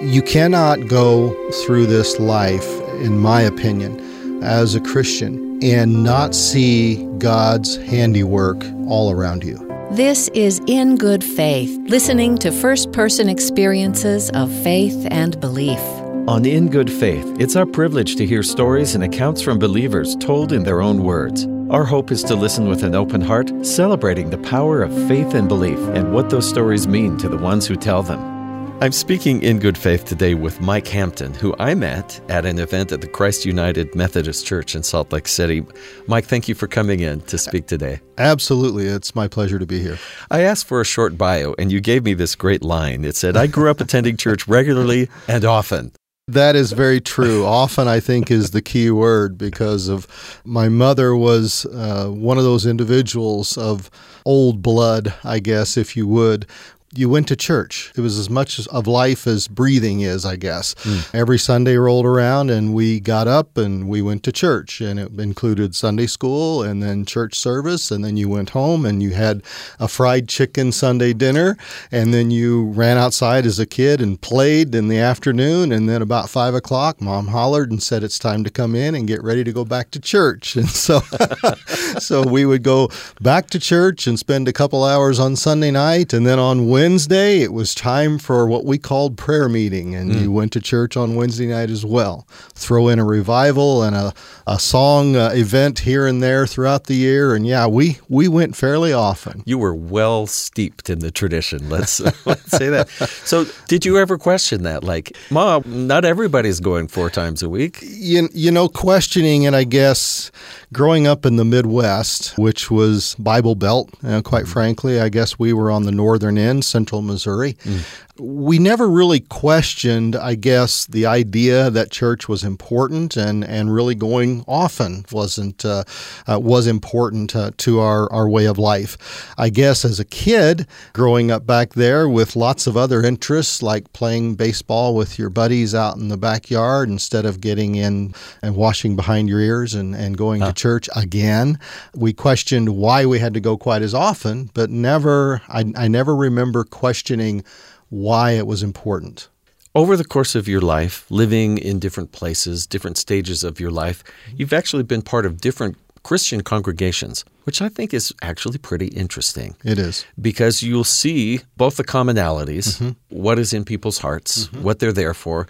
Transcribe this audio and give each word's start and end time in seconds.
You 0.00 0.22
cannot 0.22 0.86
go 0.86 1.34
through 1.64 1.86
this 1.86 2.20
life, 2.20 2.68
in 3.00 3.18
my 3.18 3.42
opinion, 3.42 4.44
as 4.44 4.76
a 4.76 4.80
Christian 4.80 5.58
and 5.60 6.04
not 6.04 6.36
see 6.36 7.04
God's 7.18 7.74
handiwork 7.78 8.64
all 8.86 9.10
around 9.10 9.42
you. 9.42 9.58
This 9.90 10.28
is 10.34 10.60
In 10.68 10.98
Good 10.98 11.24
Faith, 11.24 11.76
listening 11.88 12.38
to 12.38 12.52
first 12.52 12.92
person 12.92 13.28
experiences 13.28 14.30
of 14.34 14.52
faith 14.62 15.04
and 15.10 15.40
belief. 15.40 15.80
On 16.28 16.44
In 16.44 16.68
Good 16.68 16.92
Faith, 16.92 17.26
it's 17.40 17.56
our 17.56 17.66
privilege 17.66 18.14
to 18.16 18.26
hear 18.26 18.44
stories 18.44 18.94
and 18.94 19.02
accounts 19.02 19.42
from 19.42 19.58
believers 19.58 20.14
told 20.14 20.52
in 20.52 20.62
their 20.62 20.80
own 20.80 21.02
words. 21.02 21.48
Our 21.70 21.84
hope 21.84 22.12
is 22.12 22.22
to 22.24 22.36
listen 22.36 22.68
with 22.68 22.84
an 22.84 22.94
open 22.94 23.20
heart, 23.20 23.50
celebrating 23.66 24.30
the 24.30 24.38
power 24.38 24.80
of 24.80 24.92
faith 25.08 25.34
and 25.34 25.48
belief 25.48 25.80
and 25.88 26.12
what 26.12 26.30
those 26.30 26.48
stories 26.48 26.86
mean 26.86 27.18
to 27.18 27.28
the 27.28 27.36
ones 27.36 27.66
who 27.66 27.74
tell 27.74 28.04
them. 28.04 28.37
I'm 28.80 28.92
speaking 28.92 29.42
in 29.42 29.58
good 29.58 29.76
faith 29.76 30.04
today 30.04 30.34
with 30.34 30.60
Mike 30.60 30.86
Hampton, 30.86 31.34
who 31.34 31.52
I 31.58 31.74
met 31.74 32.20
at 32.28 32.46
an 32.46 32.60
event 32.60 32.92
at 32.92 33.00
the 33.00 33.08
Christ 33.08 33.44
United 33.44 33.92
Methodist 33.96 34.46
Church 34.46 34.76
in 34.76 34.84
Salt 34.84 35.12
Lake 35.12 35.26
City. 35.26 35.66
Mike, 36.06 36.26
thank 36.26 36.46
you 36.46 36.54
for 36.54 36.68
coming 36.68 37.00
in 37.00 37.20
to 37.22 37.38
speak 37.38 37.66
today. 37.66 38.00
Absolutely. 38.18 38.86
It's 38.86 39.16
my 39.16 39.26
pleasure 39.26 39.58
to 39.58 39.66
be 39.66 39.80
here. 39.80 39.98
I 40.30 40.42
asked 40.42 40.68
for 40.68 40.80
a 40.80 40.84
short 40.84 41.18
bio, 41.18 41.56
and 41.58 41.72
you 41.72 41.80
gave 41.80 42.04
me 42.04 42.14
this 42.14 42.36
great 42.36 42.62
line. 42.62 43.04
It 43.04 43.16
said, 43.16 43.36
I 43.36 43.48
grew 43.48 43.68
up 43.68 43.80
attending 43.80 44.16
church 44.16 44.46
regularly 44.46 45.08
and 45.26 45.44
often. 45.44 45.90
That 46.28 46.54
is 46.54 46.72
very 46.72 47.00
true. 47.00 47.46
Often, 47.46 47.88
I 47.88 47.98
think, 47.98 48.30
is 48.30 48.50
the 48.52 48.62
key 48.62 48.90
word 48.90 49.38
because 49.38 49.88
of 49.88 50.06
my 50.44 50.68
mother 50.68 51.16
was 51.16 51.66
uh, 51.66 52.08
one 52.10 52.38
of 52.38 52.44
those 52.44 52.66
individuals 52.66 53.56
of 53.56 53.90
old 54.26 54.62
blood, 54.62 55.14
I 55.24 55.38
guess, 55.38 55.78
if 55.78 55.96
you 55.96 56.06
would, 56.06 56.46
you 56.94 57.08
went 57.08 57.28
to 57.28 57.36
church. 57.36 57.92
It 57.96 58.00
was 58.00 58.18
as 58.18 58.30
much 58.30 58.66
of 58.66 58.86
life 58.86 59.26
as 59.26 59.46
breathing 59.46 60.00
is, 60.00 60.24
I 60.24 60.36
guess. 60.36 60.74
Mm. 60.76 61.14
Every 61.14 61.38
Sunday 61.38 61.76
rolled 61.76 62.06
around 62.06 62.50
and 62.50 62.72
we 62.72 62.98
got 62.98 63.28
up 63.28 63.58
and 63.58 63.88
we 63.88 64.00
went 64.00 64.22
to 64.24 64.32
church. 64.32 64.80
And 64.80 64.98
it 64.98 65.12
included 65.20 65.74
Sunday 65.74 66.06
school 66.06 66.62
and 66.62 66.82
then 66.82 67.04
church 67.04 67.38
service. 67.38 67.90
And 67.90 68.02
then 68.02 68.16
you 68.16 68.28
went 68.30 68.50
home 68.50 68.86
and 68.86 69.02
you 69.02 69.10
had 69.10 69.42
a 69.78 69.86
fried 69.86 70.28
chicken 70.28 70.72
Sunday 70.72 71.12
dinner. 71.12 71.58
And 71.92 72.14
then 72.14 72.30
you 72.30 72.68
ran 72.68 72.96
outside 72.96 73.44
as 73.44 73.58
a 73.58 73.66
kid 73.66 74.00
and 74.00 74.18
played 74.18 74.74
in 74.74 74.88
the 74.88 74.98
afternoon. 74.98 75.72
And 75.72 75.90
then 75.90 76.00
about 76.00 76.30
five 76.30 76.54
o'clock, 76.54 77.02
mom 77.02 77.28
hollered 77.28 77.70
and 77.70 77.82
said 77.82 78.02
it's 78.02 78.18
time 78.18 78.44
to 78.44 78.50
come 78.50 78.74
in 78.74 78.94
and 78.94 79.06
get 79.06 79.22
ready 79.22 79.44
to 79.44 79.52
go 79.52 79.64
back 79.64 79.90
to 79.92 80.00
church. 80.00 80.56
And 80.68 80.68
so, 80.68 81.00
so 82.00 82.26
we 82.26 82.44
would 82.44 82.64
go 82.64 82.90
back 83.20 83.48
to 83.50 83.60
church 83.60 84.08
and 84.08 84.18
spend 84.18 84.48
a 84.48 84.52
couple 84.52 84.82
hours 84.82 85.20
on 85.20 85.36
Sunday 85.36 85.70
night. 85.70 86.12
And 86.12 86.26
then 86.26 86.40
on 86.40 86.68
Wednesday, 86.68 86.77
it 86.78 87.52
was 87.52 87.74
time 87.74 88.18
for 88.18 88.46
what 88.46 88.64
we 88.64 88.78
called 88.78 89.16
prayer 89.16 89.48
meeting, 89.48 89.94
and 89.94 90.12
mm. 90.12 90.22
you 90.22 90.32
went 90.32 90.52
to 90.52 90.60
church 90.60 90.96
on 90.96 91.16
Wednesday 91.16 91.46
night 91.46 91.70
as 91.70 91.84
well. 91.84 92.26
Throw 92.54 92.88
in 92.88 92.98
a 92.98 93.04
revival 93.04 93.82
and 93.82 93.96
a, 93.96 94.12
a 94.46 94.58
song 94.58 95.16
uh, 95.16 95.30
event 95.34 95.80
here 95.80 96.06
and 96.06 96.22
there 96.22 96.46
throughout 96.46 96.84
the 96.84 96.94
year, 96.94 97.34
and 97.34 97.46
yeah, 97.46 97.66
we 97.66 97.98
we 98.08 98.28
went 98.28 98.54
fairly 98.54 98.92
often. 98.92 99.42
You 99.44 99.58
were 99.58 99.74
well 99.74 100.26
steeped 100.26 100.88
in 100.88 101.00
the 101.00 101.10
tradition. 101.10 101.68
Let's, 101.68 102.00
let's 102.26 102.50
say 102.50 102.68
that. 102.68 102.88
So, 103.24 103.46
did 103.66 103.84
you 103.84 103.98
ever 103.98 104.18
question 104.18 104.62
that? 104.62 104.84
Like, 104.84 105.16
Mom, 105.30 105.62
not 105.86 106.04
everybody's 106.04 106.60
going 106.60 106.88
four 106.88 107.10
times 107.10 107.42
a 107.42 107.48
week. 107.48 107.78
You, 107.82 108.28
you 108.32 108.50
know, 108.50 108.68
questioning 108.68 109.46
and 109.46 109.56
I 109.56 109.64
guess, 109.64 110.30
growing 110.72 111.06
up 111.06 111.26
in 111.26 111.36
the 111.36 111.44
Midwest, 111.44 112.38
which 112.38 112.70
was 112.70 113.14
Bible 113.18 113.54
Belt, 113.54 113.90
uh, 114.04 114.22
quite 114.22 114.44
mm. 114.44 114.52
frankly, 114.52 115.00
I 115.00 115.08
guess 115.08 115.38
we 115.38 115.52
were 115.52 115.70
on 115.70 115.84
the 115.84 115.92
northern 115.92 116.38
end 116.38 116.64
central 116.68 117.02
Missouri. 117.02 117.54
Mm 117.64 117.80
we 118.18 118.58
never 118.58 118.88
really 118.88 119.20
questioned, 119.20 120.16
I 120.16 120.34
guess, 120.34 120.86
the 120.86 121.06
idea 121.06 121.70
that 121.70 121.90
church 121.90 122.28
was 122.28 122.42
important 122.42 123.16
and, 123.16 123.44
and 123.44 123.72
really 123.72 123.94
going 123.94 124.44
often 124.48 125.04
wasn't 125.12 125.64
uh, 125.64 125.84
uh, 126.28 126.38
was 126.38 126.66
important 126.66 127.34
uh, 127.36 127.52
to 127.58 127.80
our, 127.80 128.10
our 128.12 128.28
way 128.28 128.46
of 128.46 128.58
life. 128.58 129.32
I 129.38 129.50
guess 129.50 129.84
as 129.84 130.00
a 130.00 130.04
kid, 130.04 130.66
growing 130.92 131.30
up 131.30 131.46
back 131.46 131.74
there 131.74 132.08
with 132.08 132.36
lots 132.36 132.66
of 132.66 132.76
other 132.76 133.02
interests 133.02 133.62
like 133.62 133.92
playing 133.92 134.34
baseball 134.34 134.94
with 134.94 135.18
your 135.18 135.30
buddies 135.30 135.74
out 135.74 135.96
in 135.96 136.08
the 136.08 136.16
backyard 136.16 136.88
instead 136.88 137.24
of 137.24 137.40
getting 137.40 137.76
in 137.76 138.14
and 138.42 138.56
washing 138.56 138.96
behind 138.96 139.28
your 139.28 139.40
ears 139.40 139.74
and, 139.74 139.94
and 139.94 140.16
going 140.16 140.40
to 140.40 140.52
church 140.52 140.88
again, 140.96 141.58
we 141.94 142.12
questioned 142.12 142.68
why 142.70 143.06
we 143.06 143.18
had 143.18 143.34
to 143.34 143.40
go 143.40 143.56
quite 143.56 143.82
as 143.82 143.94
often, 143.94 144.50
but 144.54 144.70
never 144.70 145.40
I, 145.48 145.72
I 145.76 145.88
never 145.88 146.16
remember 146.16 146.57
questioning 146.64 147.44
why 147.88 148.32
it 148.32 148.46
was 148.46 148.62
important. 148.62 149.28
Over 149.74 149.96
the 149.96 150.04
course 150.04 150.34
of 150.34 150.48
your 150.48 150.60
life, 150.60 151.08
living 151.10 151.58
in 151.58 151.78
different 151.78 152.12
places, 152.12 152.66
different 152.66 152.96
stages 152.96 153.44
of 153.44 153.60
your 153.60 153.70
life, 153.70 154.02
you've 154.34 154.52
actually 154.52 154.82
been 154.82 155.02
part 155.02 155.24
of 155.26 155.40
different 155.40 155.76
Christian 156.02 156.42
congregations, 156.42 157.24
which 157.44 157.60
I 157.60 157.68
think 157.68 157.92
is 157.92 158.12
actually 158.22 158.58
pretty 158.58 158.86
interesting. 158.86 159.56
It 159.64 159.78
is. 159.78 160.06
Because 160.20 160.62
you'll 160.62 160.84
see 160.84 161.40
both 161.56 161.76
the 161.76 161.84
commonalities, 161.84 162.78
mm-hmm. 162.78 162.90
what 163.10 163.38
is 163.38 163.52
in 163.52 163.64
people's 163.64 163.98
hearts, 163.98 164.46
mm-hmm. 164.46 164.62
what 164.62 164.78
they're 164.78 164.92
there 164.92 165.14
for, 165.14 165.46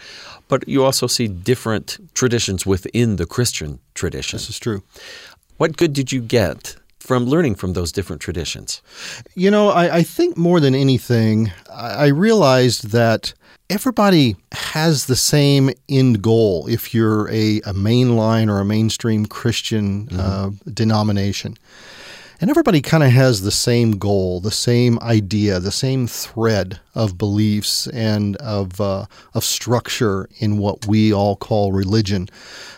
but 0.48 0.66
you 0.66 0.84
also 0.84 1.06
see 1.06 1.28
different 1.28 1.98
traditions 2.14 2.66
within 2.66 3.16
the 3.16 3.26
Christian 3.26 3.78
tradition. 3.94 4.36
This 4.36 4.50
is 4.50 4.58
true. 4.58 4.82
What 5.58 5.76
good 5.76 5.92
did 5.92 6.12
you 6.12 6.20
get 6.20 6.76
from 7.00 7.25
learning 7.25 7.54
from 7.54 7.72
those 7.72 7.92
different 7.92 8.22
traditions? 8.22 8.82
You 9.34 9.50
know, 9.50 9.70
I, 9.70 9.98
I 9.98 10.03
think 10.03 10.36
more 10.36 10.60
than 10.60 10.75
anything, 10.75 11.53
I, 11.72 11.88
I 11.88 12.06
realized 12.09 12.91
that 12.91 13.34
everybody 13.70 14.36
has 14.53 15.06
the 15.06 15.16
same 15.16 15.70
end 15.88 16.22
goal 16.22 16.66
if 16.69 16.94
you're 16.94 17.28
a, 17.28 17.58
a 17.58 17.75
mainline 17.75 18.48
or 18.50 18.60
a 18.60 18.64
mainstream 18.64 19.26
Christian 19.26 20.06
mm-hmm. 20.06 20.20
uh, 20.20 20.50
denomination. 20.72 21.56
And 22.41 22.50
everybody 22.50 22.81
kind 22.81 23.03
of 23.03 23.10
has 23.10 23.42
the 23.42 23.50
same 23.50 23.98
goal, 23.98 24.38
the 24.38 24.53
same 24.53 25.00
idea, 25.00 25.58
the 25.58 25.72
same 25.72 26.06
thread 26.06 26.78
of 26.94 27.19
beliefs 27.19 27.88
and 27.88 28.37
of, 28.37 28.81
uh, 28.81 29.06
of 29.34 29.42
structure 29.42 30.28
in 30.38 30.58
what 30.58 30.87
we 30.87 31.12
all 31.12 31.34
call 31.34 31.72
religion. 31.72 32.28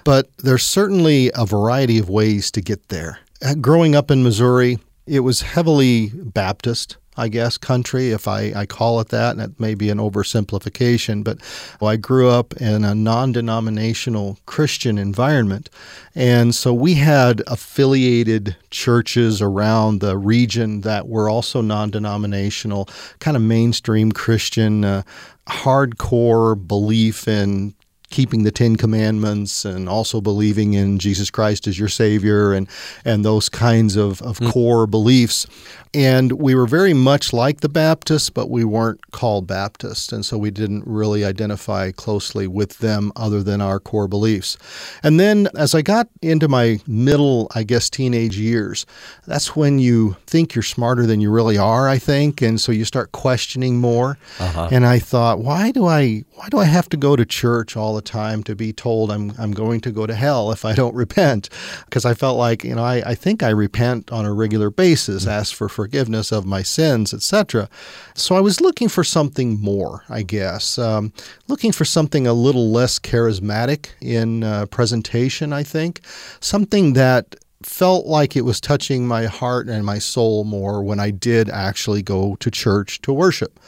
But 0.03 0.31
there's 0.39 0.65
certainly 0.65 1.31
a 1.35 1.45
variety 1.45 1.99
of 1.99 2.09
ways 2.09 2.51
to 2.53 2.63
get 2.63 2.89
there 2.89 3.19
growing 3.61 3.95
up 3.95 4.11
in 4.11 4.23
Missouri, 4.23 4.79
it 5.07 5.21
was 5.21 5.43
heavily 5.43 6.11
Baptist. 6.15 6.97
I 7.17 7.29
guess, 7.29 7.59
country, 7.59 8.13
if 8.13 8.27
I, 8.27 8.53
I 8.55 8.65
call 8.65 8.99
it 9.01 9.09
that, 9.09 9.33
and 9.33 9.43
it 9.43 9.61
may 9.61 9.75
be 9.75 9.91
an 9.91 9.99
oversimplification, 9.99 11.23
but 11.23 11.39
I 11.85 11.97
grew 11.97 12.31
up 12.31 12.55
in 12.59 12.83
a 12.83 12.95
non 12.95 13.33
denominational 13.33 14.39
Christian 14.47 14.97
environment. 14.97 15.69
And 16.15 16.55
so 16.55 16.73
we 16.73 16.95
had 16.95 17.43
affiliated 17.47 18.57
churches 18.71 19.43
around 19.43 20.01
the 20.01 20.17
region 20.17 20.81
that 20.83 21.09
were 21.09 21.29
also 21.29 21.61
non 21.61 21.91
denominational, 21.91 22.89
kind 23.19 23.37
of 23.37 23.43
mainstream 23.43 24.13
Christian, 24.13 24.85
uh, 24.85 25.03
hardcore 25.47 26.67
belief 26.67 27.29
in 27.29 27.75
keeping 28.11 28.43
the 28.43 28.51
Ten 28.51 28.77
Commandments 28.77 29.65
and 29.65 29.89
also 29.89 30.21
believing 30.21 30.75
in 30.75 30.99
Jesus 30.99 31.31
Christ 31.31 31.67
as 31.67 31.79
your 31.79 31.89
Savior 31.89 32.53
and, 32.53 32.69
and 33.05 33.25
those 33.25 33.49
kinds 33.49 33.97
of, 33.97 34.21
of 34.23 34.39
mm. 34.39 34.53
core 34.53 34.87
beliefs. 34.87 35.47
And 35.93 36.33
we 36.33 36.55
were 36.55 36.67
very 36.67 36.95
much 36.95 37.33
like 37.33 37.61
the 37.61 37.69
Baptists, 37.69 38.31
but 38.31 38.49
we 38.49 38.63
weren't 38.63 39.11
called 39.11 39.49
Baptists. 39.49 40.13
And 40.13 40.25
so 40.25 40.39
we 40.39 40.53
didn't 40.53 40.87
really 40.87 41.25
identify 41.25 41.91
closely 41.91 42.47
with 42.47 42.79
them 42.79 43.11
other 43.17 43.43
than 43.43 43.61
our 43.61 43.81
core 43.81 44.07
beliefs. 44.07 44.57
And 45.03 45.19
then 45.19 45.49
as 45.57 45.75
I 45.75 45.83
got 45.83 46.09
into 46.23 46.47
my 46.47 46.79
middle, 46.87 47.49
I 47.57 47.65
guess, 47.65 47.91
teenage 47.91 48.39
years, 48.39 48.87
that's 49.27 49.57
when 49.57 49.81
you 49.81 50.17
think 50.27 50.55
you're 50.55 50.63
smarter 50.63 51.07
than 51.07 51.21
you 51.21 51.31
really 51.31 51.59
are, 51.59 51.89
I 51.89 51.99
think. 51.99 52.41
And 52.41 52.61
so 52.61 52.71
you 52.71 52.85
start 52.85 53.11
questioning 53.11 53.79
more. 53.79 54.17
Uh-huh. 54.39 54.69
And 54.71 54.87
I 54.87 55.01
thought, 55.01 55.41
why 55.41 55.73
do 55.73 55.87
I 55.87 56.25
why 56.35 56.49
do 56.49 56.59
I 56.59 56.65
have 56.65 56.89
to 56.91 56.97
go 56.97 57.17
to 57.17 57.27
church 57.27 57.77
all 57.77 57.95
the 57.95 58.00
time 58.01 58.43
to 58.45 58.55
be 58.55 58.73
told 58.73 59.11
I'm 59.11 59.33
I'm 59.39 59.53
going 59.53 59.81
to 59.83 59.91
go 59.91 60.07
to 60.07 60.15
hell 60.15 60.53
if 60.53 60.65
I 60.65 60.75
don't 60.75 60.95
repent? 60.95 61.49
Because 61.85 62.05
I 62.05 62.15
felt 62.15 62.39
like, 62.39 62.65
you 62.65 62.75
know, 62.75 62.85
I, 62.85 63.03
I 63.11 63.15
think 63.15 63.43
I 63.43 63.51
repent 63.51 64.11
on 64.13 64.25
a 64.25 64.33
regular 64.33 64.71
basis, 64.71 65.23
mm-hmm. 65.23 65.31
ask 65.31 65.55
for 65.55 65.69
forgiveness 65.69 66.33
of 66.33 66.47
my 66.47 66.63
sins, 66.63 67.13
etc. 67.15 67.69
So 68.15 68.35
I 68.35 68.41
was 68.41 68.61
looking 68.61 68.89
for 68.89 69.05
something 69.05 69.61
more, 69.61 70.05
I 70.09 70.23
guess, 70.23 70.79
um, 70.79 71.13
looking 71.49 71.73
for 71.73 71.85
something 71.85 72.27
a 72.27 72.33
little 72.33 72.71
less 72.71 72.99
charismatic 72.99 73.91
in 74.01 74.45
uh, 74.45 74.67
presentation. 74.67 75.53
I 75.53 75.63
think 75.63 76.01
something 76.41 76.95
that 76.95 77.37
felt 77.63 78.07
like 78.07 78.37
it 78.37 78.45
was 78.45 78.61
touching 78.61 79.07
my 79.07 79.27
heart 79.27 79.69
and 79.69 79.85
my 79.85 79.99
soul 79.99 80.45
more 80.45 80.83
when 80.83 80.99
I 80.99 81.11
did 81.11 81.51
actually 81.51 82.03
go 82.03 82.37
to 82.37 82.51
church 82.51 83.03
to 83.03 83.13
worship. 83.13 83.61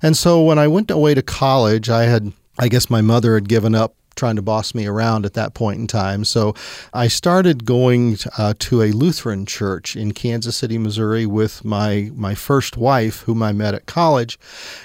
And 0.00 0.16
so 0.16 0.42
when 0.42 0.58
I 0.58 0.68
went 0.68 0.90
away 0.90 1.14
to 1.14 1.22
college, 1.22 1.90
I 1.90 2.04
had, 2.04 2.32
I 2.62 2.68
guess 2.68 2.90
my 2.90 3.00
mother 3.00 3.36
had 3.36 3.48
given 3.48 3.74
up 3.74 3.94
trying 4.14 4.36
to 4.36 4.42
boss 4.42 4.74
me 4.74 4.86
around 4.86 5.24
at 5.24 5.34
that 5.34 5.54
point 5.54 5.78
in 5.78 5.86
time. 5.86 6.24
So 6.24 6.54
I 6.92 7.08
started 7.08 7.64
going 7.64 8.18
uh, 8.36 8.54
to 8.58 8.82
a 8.82 8.92
Lutheran 8.92 9.46
church 9.46 9.96
in 9.96 10.12
Kansas 10.12 10.56
City, 10.56 10.78
Missouri, 10.78 11.26
with 11.26 11.64
my 11.64 12.10
my 12.14 12.34
first 12.34 12.76
wife, 12.76 13.20
whom 13.22 13.42
I 13.42 13.52
met 13.52 13.74
at 13.74 13.86
college, 13.86 14.38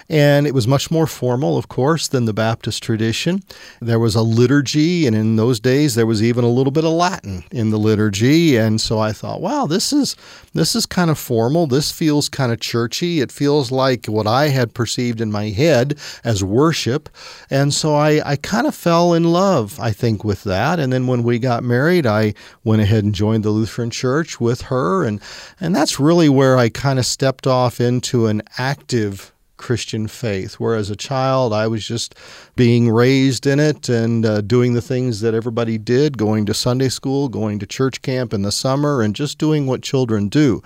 and 0.10 0.48
it 0.48 0.54
was 0.54 0.68
much 0.68 0.92
more 0.92 1.08
formal, 1.08 1.58
of 1.58 1.68
course, 1.68 2.08
than 2.08 2.26
the 2.26 2.34
Baptist 2.34 2.84
tradition. 2.84 3.44
There 3.82 4.00
was 4.00 4.16
a 4.16 4.22
liturgy, 4.22 5.06
and 5.08 5.16
in 5.16 5.36
those 5.36 5.60
days 5.60 5.96
there 5.96 6.06
was 6.06 6.24
even 6.24 6.44
a 6.44 6.50
little 6.50 6.72
bit 6.72 6.86
of 6.86 6.92
Latin 6.92 7.44
in 7.52 7.72
the 7.72 7.80
liturgy, 7.80 8.58
and 8.58 8.80
so 8.80 9.00
I 9.00 9.12
thought, 9.12 9.42
wow, 9.42 9.66
this 9.66 9.92
is 9.92 10.16
this 10.54 10.76
is 10.76 10.86
kind 10.86 11.10
of 11.12 11.20
formal. 11.20 11.68
This 11.68 11.92
feels 11.92 12.30
kind 12.30 12.52
of 12.52 12.60
churchy. 12.60 13.20
It 13.20 13.32
feels 13.32 13.72
like 13.72 14.06
what 14.06 14.28
I 14.28 14.48
had 14.50 14.74
perceived 14.74 15.20
in 15.20 15.32
my 15.32 15.50
head 15.50 15.98
as 16.24 16.44
worship, 16.44 17.10
and 17.50 17.74
so 17.74 17.96
I, 17.96 18.22
I 18.26 18.36
kind 18.38 18.68
of 18.68 18.76
fell 18.76 19.14
in 19.14 19.25
love, 19.26 19.80
I 19.80 19.92
think, 19.92 20.24
with 20.24 20.44
that. 20.44 20.80
And 20.80 20.94
then 20.94 21.08
when 21.08 21.24
we 21.24 21.40
got 21.40 21.64
married, 21.64 22.06
I 22.06 22.34
went 22.64 22.82
ahead 22.82 23.04
and 23.04 23.14
joined 23.14 23.44
the 23.44 23.50
Lutheran 23.50 23.90
Church 23.90 24.40
with 24.40 24.62
her, 24.64 25.04
and 25.04 25.22
and 25.60 25.76
that's 25.76 26.00
really 26.00 26.30
where 26.30 26.58
I 26.58 26.70
kind 26.70 27.00
of 27.00 27.06
stepped 27.06 27.48
off 27.48 27.82
into 27.82 28.28
an 28.28 28.42
active 28.58 29.34
Christian 29.58 30.08
faith. 30.08 30.56
Where 30.56 30.76
as 30.76 30.90
a 30.90 30.96
child, 30.96 31.54
I 31.54 31.68
was 31.68 31.88
just 31.88 32.16
being 32.56 32.90
raised 32.90 33.48
in 33.48 33.60
it 33.60 33.90
and 33.90 34.26
uh, 34.26 34.42
doing 34.42 34.74
the 34.74 34.82
things 34.82 35.22
that 35.22 35.34
everybody 35.34 35.78
did, 35.78 36.18
going 36.18 36.46
to 36.46 36.54
Sunday 36.54 36.90
school, 36.90 37.30
going 37.30 37.60
to 37.60 37.66
church 37.66 38.02
camp 38.02 38.34
in 38.34 38.44
the 38.44 38.52
summer, 38.52 39.02
and 39.02 39.16
just 39.16 39.38
doing 39.38 39.66
what 39.66 39.82
children 39.82 40.28
do. 40.28 40.62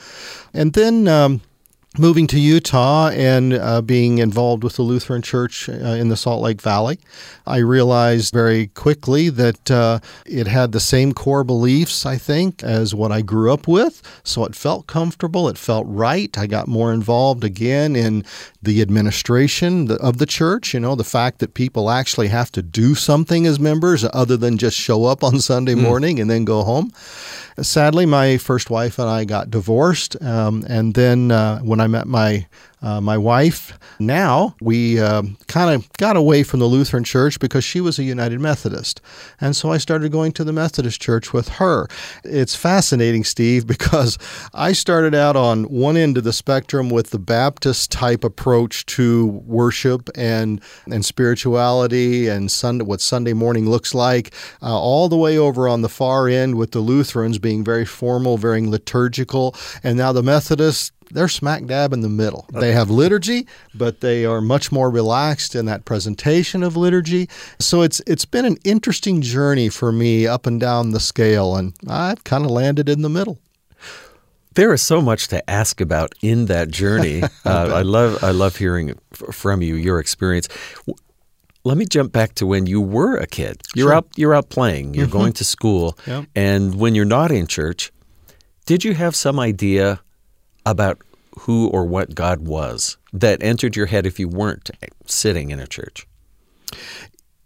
And 0.54 0.74
then 0.74 1.08
um, 1.08 1.42
moving 1.98 2.28
to 2.28 2.40
Utah 2.40 3.10
and 3.10 3.54
uh, 3.54 3.82
being 3.82 4.20
involved 4.20 4.64
with 4.64 4.76
the 4.76 4.84
Lutheran 4.84 5.24
Church 5.24 5.68
uh, 5.68 5.74
in 5.74 6.10
the 6.10 6.16
Salt 6.16 6.42
Lake 6.42 6.62
Valley, 6.62 7.00
I 7.48 7.58
realized 7.58 8.32
very 8.32 8.68
quickly 8.68 9.30
that 9.30 9.72
uh, 9.72 10.00
it 10.26 10.46
had 10.46 10.72
the 10.72 10.80
same 10.80 11.14
core 11.14 11.44
beliefs, 11.44 12.06
I 12.06 12.18
think, 12.18 12.64
as 12.64 12.94
what 12.94 13.12
I 13.12 13.22
grew 13.22 13.52
up 13.52 13.68
with. 13.68 14.04
So 14.24 14.46
it 14.46 14.56
felt 14.56 14.86
comfortable, 14.86 15.50
it 15.50 15.58
felt 15.58 15.88
right. 15.88 16.38
I 16.38 16.46
got 16.46 16.68
more 16.68 16.94
involved 16.94 17.44
again 17.44 17.96
in 17.96 18.24
the 18.62 18.82
administration 18.82 19.90
of 19.92 20.20
the 20.20 20.26
church, 20.28 20.74
you 20.74 20.80
know, 20.80 20.94
the 20.94 21.04
fact 21.04 21.40
that 21.40 21.56
people 21.56 21.90
actually 21.90 22.28
have 22.28 22.52
to 22.52 22.62
do 22.62 22.94
something 22.94 23.48
as 23.48 23.60
members 23.60 24.06
other 24.14 24.38
than 24.38 24.58
just 24.58 24.78
show 24.78 25.06
up 25.06 25.24
on 25.24 25.40
Sunday 25.40 25.74
hmm. 25.74 25.82
morning 25.82 26.18
mm. 26.18 26.22
and 26.22 26.30
then 26.30 26.46
go 26.46 26.64
home. 26.64 26.92
Sadly, 27.62 28.06
my 28.06 28.38
first 28.38 28.70
wife 28.70 29.00
and 29.00 29.10
I 29.10 29.26
got 29.26 29.50
divorced. 29.50 30.22
Um, 30.22 30.66
and 30.68 30.94
then 30.94 31.32
uh, 31.32 31.60
when 31.80 31.86
I 31.86 31.88
met 31.88 32.08
my 32.08 32.46
uh, 32.82 33.02
my 33.02 33.18
wife. 33.18 33.78
Now 34.00 34.56
we 34.62 35.00
uh, 35.00 35.24
kind 35.48 35.76
of 35.76 35.92
got 35.94 36.16
away 36.16 36.44
from 36.44 36.62
the 36.62 36.66
Lutheran 36.66 37.04
church 37.04 37.40
because 37.40 37.64
she 37.64 37.82
was 37.82 38.00
a 38.00 38.04
United 38.04 38.40
Methodist. 38.40 39.02
And 39.42 39.56
so 39.56 39.72
I 39.72 39.78
started 39.78 40.12
going 40.12 40.32
to 40.34 40.46
the 40.46 40.54
Methodist 40.54 41.02
church 41.02 41.34
with 41.34 41.50
her. 41.50 41.88
It's 42.24 42.56
fascinating, 42.56 43.26
Steve, 43.26 43.68
because 43.76 44.18
I 44.54 44.72
started 44.72 45.14
out 45.14 45.36
on 45.36 45.66
one 45.66 45.98
end 45.98 46.18
of 46.18 46.24
the 46.24 46.34
spectrum 46.34 46.90
with 46.90 47.10
the 47.10 47.20
Baptist 47.20 47.92
type 47.92 48.24
approach 48.24 48.86
to 48.88 49.28
worship 49.28 50.10
and, 50.16 50.62
and 50.90 51.04
spirituality 51.04 52.28
and 52.30 52.50
Sunday, 52.50 52.86
what 52.86 53.02
Sunday 53.02 53.34
morning 53.34 53.70
looks 53.70 53.94
like, 53.94 54.34
uh, 54.62 54.80
all 54.80 55.10
the 55.10 55.18
way 55.18 55.38
over 55.38 55.68
on 55.68 55.82
the 55.82 55.90
far 55.90 56.30
end 56.30 56.56
with 56.56 56.72
the 56.72 56.80
Lutherans 56.80 57.40
being 57.40 57.64
very 57.64 57.86
formal, 57.86 58.38
very 58.38 58.66
liturgical. 58.66 59.54
And 59.84 59.98
now 59.98 60.14
the 60.14 60.24
Methodists, 60.24 60.92
they're 61.12 61.28
smack 61.28 61.66
dab 61.66 61.94
in 61.94 62.02
the 62.02 62.10
middle. 62.10 62.46
They 62.52 62.72
have 62.72 62.90
liturgy, 62.90 63.48
but 63.74 64.02
they 64.02 64.26
are 64.26 64.42
much 64.42 64.72
more 64.72 64.90
relaxed 64.90 65.56
in 65.56 65.66
that 65.66 65.86
presentation 65.86 66.64
of 66.64 66.78
liturgy. 66.78 67.30
So 67.60 67.82
it's 67.82 68.02
it's 68.06 68.26
been 68.26 68.46
an 68.46 68.58
interesting 68.64 69.22
journey 69.22 69.70
for 69.70 69.92
me 69.92 70.28
up 70.28 70.46
and 70.46 70.60
down 70.60 70.92
the 70.92 71.00
scale, 71.00 71.56
and 71.56 71.74
I've 71.88 72.24
kind 72.24 72.46
of 72.46 72.52
landed 72.52 72.90
in 72.90 73.02
the 73.02 73.10
middle. 73.10 73.40
There 74.56 74.74
is 74.74 74.82
so 74.82 75.02
much 75.02 75.28
to 75.30 75.48
ask 75.50 75.80
about 75.80 76.14
in 76.22 76.48
that 76.48 76.70
journey. 76.70 77.24
uh, 77.46 77.72
I 77.74 77.82
love 77.82 78.24
I 78.24 78.32
love 78.32 78.56
hearing 78.56 78.98
from 79.14 79.62
you 79.62 79.76
your 79.76 80.00
experience. 80.00 80.48
Let 81.64 81.78
me 81.78 81.86
jump 81.86 82.12
back 82.14 82.36
to 82.36 82.46
when 82.46 82.66
you 82.66 82.82
were 82.82 83.18
a 83.18 83.28
kid. 83.28 83.62
You're 83.76 83.90
sure. 83.90 83.94
out 83.94 84.08
you're 84.16 84.36
out 84.36 84.50
playing. 84.50 84.94
You're 84.94 85.08
mm-hmm. 85.08 85.18
going 85.18 85.34
to 85.34 85.46
school, 85.46 85.98
yep. 86.06 86.26
and 86.36 86.76
when 86.76 86.96
you're 86.96 87.06
not 87.06 87.32
in 87.32 87.48
church, 87.48 87.92
did 88.66 88.84
you 88.84 88.94
have 88.94 89.16
some 89.16 89.40
idea 89.40 90.02
about 90.70 91.02
who 91.40 91.68
or 91.68 91.86
what 91.86 92.16
God 92.16 92.48
was 92.48 92.98
that 93.14 93.42
entered 93.42 93.76
your 93.76 93.88
head 93.88 94.06
if 94.06 94.20
you 94.20 94.28
weren't 94.28 94.70
sitting 95.06 95.52
in 95.52 95.60
a 95.60 95.68
church? 95.68 96.08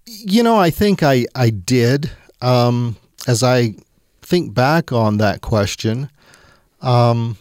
You 0.06 0.44
know, 0.44 0.58
I 0.58 0.70
think 0.70 1.04
I, 1.04 1.25
I 1.36 1.50
did. 1.50 2.12
Um, 2.42 2.98
as 3.28 3.44
I 3.44 3.75
think 4.22 4.54
back 4.54 4.92
on 4.92 5.18
that 5.18 5.42
question, 5.42 6.10
um, 6.81 7.38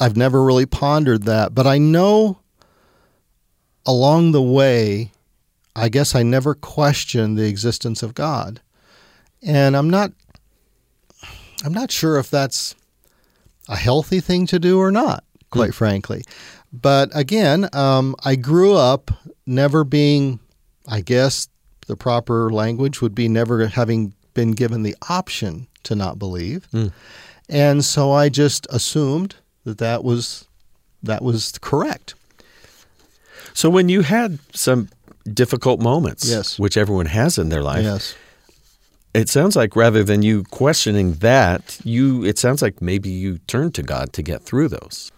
I've 0.00 0.16
never 0.16 0.42
really 0.42 0.66
pondered 0.66 1.24
that, 1.24 1.54
but 1.54 1.66
I 1.66 1.78
know 1.78 2.38
along 3.84 4.32
the 4.32 4.42
way, 4.42 5.12
I 5.74 5.88
guess 5.88 6.14
I 6.14 6.22
never 6.22 6.54
questioned 6.54 7.38
the 7.38 7.48
existence 7.48 8.02
of 8.02 8.14
God. 8.14 8.60
And 9.42 9.76
I'm 9.76 9.90
not 9.90 10.12
I'm 11.64 11.72
not 11.72 11.90
sure 11.90 12.18
if 12.18 12.30
that's 12.30 12.74
a 13.68 13.76
healthy 13.76 14.20
thing 14.20 14.46
to 14.46 14.58
do 14.58 14.78
or 14.78 14.90
not, 14.90 15.24
quite 15.50 15.70
mm. 15.70 15.74
frankly. 15.74 16.24
But 16.72 17.10
again, 17.14 17.68
um, 17.72 18.14
I 18.24 18.36
grew 18.36 18.74
up 18.74 19.10
never 19.46 19.84
being, 19.84 20.40
I 20.88 21.00
guess 21.00 21.48
the 21.86 21.96
proper 21.96 22.50
language 22.50 23.00
would 23.00 23.14
be 23.14 23.28
never 23.28 23.66
having 23.66 24.14
been 24.34 24.52
given 24.52 24.82
the 24.82 24.94
option 25.08 25.66
to 25.84 25.94
not 25.94 26.18
believe. 26.18 26.68
Mm. 26.72 26.92
And 27.48 27.84
so 27.84 28.12
I 28.12 28.28
just 28.28 28.66
assumed 28.70 29.36
that 29.64 29.78
that 29.78 30.04
was 30.04 30.46
that 31.02 31.22
was 31.22 31.56
correct. 31.60 32.14
So 33.54 33.70
when 33.70 33.88
you 33.88 34.02
had 34.02 34.38
some 34.52 34.88
difficult 35.32 35.80
moments, 35.80 36.28
yes. 36.28 36.58
which 36.58 36.76
everyone 36.76 37.06
has 37.06 37.38
in 37.38 37.48
their 37.48 37.62
life, 37.62 37.84
yes 37.84 38.14
it 39.16 39.28
sounds 39.30 39.56
like 39.56 39.74
rather 39.74 40.04
than 40.04 40.22
you 40.22 40.44
questioning 40.44 41.14
that, 41.14 41.80
you 41.84 42.24
it 42.24 42.38
sounds 42.38 42.60
like 42.60 42.82
maybe 42.82 43.08
you 43.08 43.38
turned 43.46 43.74
to 43.76 43.82
God 43.82 44.12
to 44.12 44.22
get 44.22 44.42
through 44.42 44.68
those. 44.68 45.10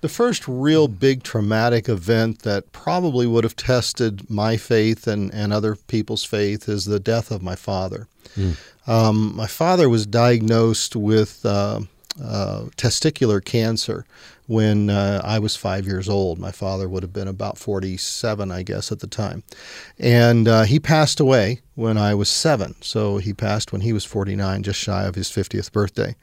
The 0.00 0.08
first 0.08 0.48
real 0.48 0.88
big 0.88 1.22
traumatic 1.22 1.86
event 1.86 2.40
that 2.42 2.72
probably 2.72 3.26
would 3.26 3.44
have 3.44 3.56
tested 3.56 4.30
my 4.30 4.56
faith 4.56 5.06
and, 5.06 5.32
and 5.34 5.52
other 5.52 5.76
people's 5.76 6.24
faith 6.24 6.68
is 6.70 6.86
the 6.86 6.98
death 6.98 7.30
of 7.30 7.42
my 7.42 7.54
father. 7.54 8.08
Mm. 8.34 8.56
Um, 8.86 9.36
my 9.36 9.46
father 9.46 9.90
was 9.90 10.06
diagnosed 10.06 10.96
with 10.96 11.44
uh, 11.44 11.80
uh, 12.22 12.64
testicular 12.76 13.44
cancer 13.44 14.04
when 14.46 14.90
uh, 14.90 15.20
I 15.24 15.38
was 15.38 15.54
five 15.54 15.86
years 15.86 16.08
old. 16.08 16.38
My 16.38 16.50
father 16.50 16.88
would 16.88 17.04
have 17.04 17.12
been 17.12 17.28
about 17.28 17.56
47, 17.56 18.50
I 18.50 18.62
guess, 18.62 18.90
at 18.90 18.98
the 18.98 19.06
time. 19.06 19.44
And 19.98 20.48
uh, 20.48 20.62
he 20.64 20.80
passed 20.80 21.20
away 21.20 21.60
when 21.76 21.96
I 21.96 22.14
was 22.14 22.28
seven. 22.28 22.74
So 22.80 23.18
he 23.18 23.32
passed 23.32 23.70
when 23.70 23.82
he 23.82 23.92
was 23.92 24.04
49, 24.04 24.64
just 24.64 24.80
shy 24.80 25.04
of 25.04 25.14
his 25.14 25.28
50th 25.28 25.70
birthday. 25.70 26.16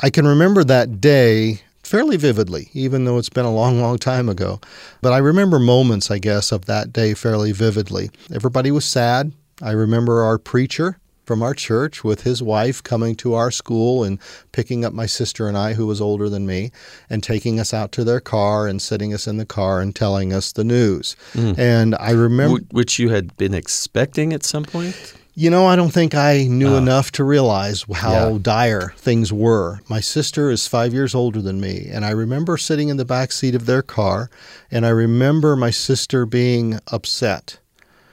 I 0.00 0.10
can 0.10 0.26
remember 0.26 0.64
that 0.64 1.00
day 1.00 1.62
fairly 1.82 2.16
vividly, 2.16 2.68
even 2.74 3.04
though 3.04 3.18
it's 3.18 3.28
been 3.28 3.44
a 3.44 3.54
long, 3.54 3.80
long 3.80 3.98
time 3.98 4.28
ago. 4.28 4.60
But 5.00 5.12
I 5.12 5.18
remember 5.18 5.58
moments, 5.58 6.10
I 6.10 6.18
guess, 6.18 6.52
of 6.52 6.66
that 6.66 6.92
day 6.92 7.14
fairly 7.14 7.52
vividly. 7.52 8.10
Everybody 8.32 8.70
was 8.70 8.84
sad. 8.84 9.32
I 9.62 9.70
remember 9.70 10.22
our 10.22 10.38
preacher 10.38 10.98
from 11.32 11.42
our 11.42 11.54
church 11.54 12.04
with 12.04 12.24
his 12.24 12.42
wife 12.42 12.82
coming 12.82 13.14
to 13.16 13.32
our 13.32 13.50
school 13.50 14.04
and 14.04 14.18
picking 14.52 14.84
up 14.84 14.92
my 14.92 15.06
sister 15.06 15.48
and 15.48 15.56
I, 15.56 15.72
who 15.72 15.86
was 15.86 15.98
older 15.98 16.28
than 16.28 16.46
me, 16.46 16.72
and 17.08 17.22
taking 17.22 17.58
us 17.58 17.72
out 17.72 17.90
to 17.92 18.04
their 18.04 18.20
car 18.20 18.66
and 18.66 18.82
sitting 18.82 19.14
us 19.14 19.26
in 19.26 19.38
the 19.38 19.46
car 19.46 19.80
and 19.80 19.96
telling 19.96 20.30
us 20.30 20.52
the 20.52 20.62
news. 20.62 21.16
Mm. 21.32 21.58
And 21.58 21.94
I 21.94 22.10
remember. 22.10 22.60
Which 22.70 22.98
you 22.98 23.08
had 23.08 23.34
been 23.38 23.54
expecting 23.54 24.34
at 24.34 24.44
some 24.44 24.64
point? 24.64 25.14
You 25.34 25.48
know, 25.48 25.64
I 25.64 25.74
don't 25.74 25.88
think 25.88 26.14
I 26.14 26.42
knew 26.42 26.74
uh, 26.74 26.76
enough 26.76 27.12
to 27.12 27.24
realize 27.24 27.86
how 27.90 28.32
yeah. 28.32 28.38
dire 28.42 28.92
things 28.98 29.32
were. 29.32 29.80
My 29.88 30.00
sister 30.00 30.50
is 30.50 30.68
five 30.68 30.92
years 30.92 31.14
older 31.14 31.40
than 31.40 31.62
me, 31.62 31.88
and 31.90 32.04
I 32.04 32.10
remember 32.10 32.58
sitting 32.58 32.90
in 32.90 32.98
the 32.98 33.06
back 33.06 33.32
seat 33.32 33.54
of 33.54 33.64
their 33.64 33.80
car, 33.80 34.28
and 34.70 34.84
I 34.84 34.90
remember 34.90 35.56
my 35.56 35.70
sister 35.70 36.26
being 36.26 36.78
upset. 36.88 37.58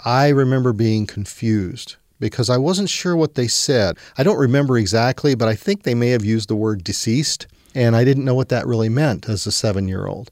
I 0.06 0.30
remember 0.30 0.72
being 0.72 1.06
confused 1.06 1.98
because 2.20 2.50
I 2.50 2.58
wasn't 2.58 2.90
sure 2.90 3.16
what 3.16 3.36
they 3.36 3.48
said. 3.48 3.98
I 4.18 4.24
don't 4.24 4.38
remember 4.38 4.78
exactly, 4.78 5.36
but 5.36 5.48
I 5.48 5.56
think 5.56 5.84
they 5.84 5.96
may 5.96 6.10
have 6.10 6.26
used 6.26 6.50
the 6.50 6.56
word 6.56 6.84
deceased, 6.84 7.48
and 7.74 7.96
I 7.96 8.04
didn't 8.04 8.26
know 8.26 8.36
what 8.36 8.50
that 8.50 8.68
really 8.68 8.90
meant 8.90 9.30
as 9.30 9.46
a 9.46 9.52
seven 9.52 9.88
year 9.88 10.06
old. 10.06 10.32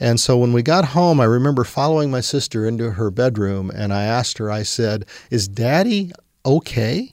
And 0.00 0.20
so 0.20 0.38
when 0.38 0.52
we 0.52 0.62
got 0.62 0.86
home, 0.86 1.20
I 1.20 1.24
remember 1.24 1.64
following 1.64 2.10
my 2.10 2.20
sister 2.20 2.66
into 2.66 2.92
her 2.92 3.10
bedroom, 3.10 3.70
and 3.70 3.92
I 3.92 4.04
asked 4.04 4.38
her, 4.38 4.50
I 4.50 4.62
said, 4.62 5.04
Is 5.30 5.48
daddy 5.48 6.12
okay? 6.46 7.12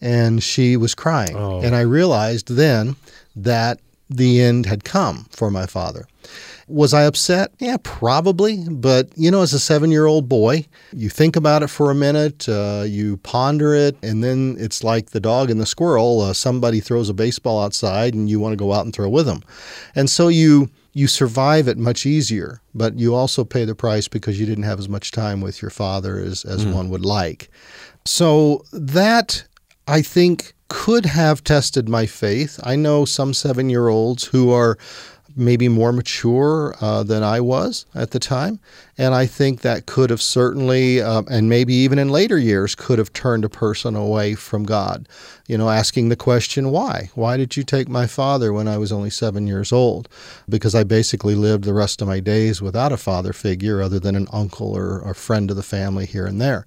And 0.00 0.42
she 0.42 0.76
was 0.76 0.94
crying. 0.94 1.36
Oh. 1.36 1.60
And 1.60 1.74
I 1.74 1.80
realized 1.80 2.54
then 2.54 2.96
that 3.34 3.80
the 4.08 4.40
end 4.40 4.66
had 4.66 4.84
come 4.84 5.26
for 5.30 5.50
my 5.50 5.66
father. 5.66 6.06
Was 6.68 6.92
I 6.94 7.04
upset? 7.04 7.52
Yeah, 7.58 7.76
probably. 7.82 8.64
But, 8.68 9.10
you 9.16 9.30
know, 9.30 9.42
as 9.42 9.52
a 9.52 9.58
seven 9.58 9.90
year 9.90 10.06
old 10.06 10.28
boy, 10.28 10.66
you 10.92 11.08
think 11.08 11.36
about 11.36 11.62
it 11.62 11.68
for 11.68 11.90
a 11.90 11.94
minute, 11.94 12.48
uh, 12.48 12.84
you 12.86 13.16
ponder 13.18 13.74
it, 13.74 13.96
and 14.02 14.22
then 14.22 14.56
it's 14.58 14.84
like 14.84 15.10
the 15.10 15.20
dog 15.20 15.50
and 15.50 15.60
the 15.60 15.66
squirrel. 15.66 16.20
Uh, 16.20 16.32
somebody 16.32 16.80
throws 16.80 17.08
a 17.08 17.14
baseball 17.14 17.62
outside 17.62 18.14
and 18.14 18.28
you 18.28 18.38
want 18.38 18.52
to 18.52 18.56
go 18.56 18.72
out 18.72 18.84
and 18.84 18.94
throw 18.94 19.08
with 19.08 19.26
them. 19.26 19.42
And 19.94 20.08
so 20.08 20.28
you. 20.28 20.70
You 20.94 21.06
survive 21.06 21.68
it 21.68 21.78
much 21.78 22.06
easier, 22.06 22.60
but 22.74 22.98
you 22.98 23.14
also 23.14 23.44
pay 23.44 23.64
the 23.64 23.74
price 23.74 24.08
because 24.08 24.40
you 24.40 24.46
didn't 24.46 24.64
have 24.64 24.80
as 24.80 24.88
much 24.88 25.12
time 25.12 25.40
with 25.40 25.62
your 25.62 25.70
father 25.70 26.18
as, 26.18 26.44
as 26.44 26.64
mm. 26.64 26.74
one 26.74 26.88
would 26.88 27.04
like. 27.04 27.50
So 28.04 28.64
that, 28.72 29.44
I 29.86 30.02
think, 30.02 30.54
could 30.68 31.06
have 31.06 31.44
tested 31.44 31.88
my 31.88 32.06
faith. 32.06 32.58
I 32.64 32.74
know 32.74 33.04
some 33.04 33.32
seven 33.32 33.70
year 33.70 33.86
olds 33.88 34.24
who 34.24 34.50
are 34.50 34.76
maybe 35.38 35.68
more 35.68 35.92
mature 35.92 36.74
uh, 36.80 37.02
than 37.02 37.22
I 37.22 37.40
was 37.40 37.86
at 37.94 38.10
the 38.10 38.18
time. 38.18 38.58
And 38.96 39.14
I 39.14 39.26
think 39.26 39.60
that 39.60 39.86
could 39.86 40.10
have 40.10 40.20
certainly, 40.20 41.00
uh, 41.00 41.22
and 41.30 41.48
maybe 41.48 41.72
even 41.74 41.98
in 41.98 42.08
later 42.08 42.36
years, 42.36 42.74
could 42.74 42.98
have 42.98 43.12
turned 43.12 43.44
a 43.44 43.48
person 43.48 43.94
away 43.94 44.34
from 44.34 44.64
God. 44.64 45.08
You 45.46 45.56
know, 45.56 45.70
asking 45.70 46.08
the 46.08 46.16
question, 46.16 46.70
why? 46.70 47.10
Why 47.14 47.36
did 47.36 47.56
you 47.56 47.62
take 47.62 47.88
my 47.88 48.06
father 48.06 48.52
when 48.52 48.68
I 48.68 48.76
was 48.76 48.92
only 48.92 49.10
seven 49.10 49.46
years 49.46 49.72
old? 49.72 50.08
Because 50.48 50.74
I 50.74 50.84
basically 50.84 51.34
lived 51.34 51.64
the 51.64 51.74
rest 51.74 52.02
of 52.02 52.08
my 52.08 52.20
days 52.20 52.60
without 52.60 52.92
a 52.92 52.96
father 52.96 53.32
figure 53.32 53.80
other 53.80 54.00
than 54.00 54.16
an 54.16 54.26
uncle 54.32 54.76
or 54.76 55.00
a 55.02 55.14
friend 55.14 55.50
of 55.50 55.56
the 55.56 55.62
family 55.62 56.06
here 56.06 56.26
and 56.26 56.40
there. 56.40 56.66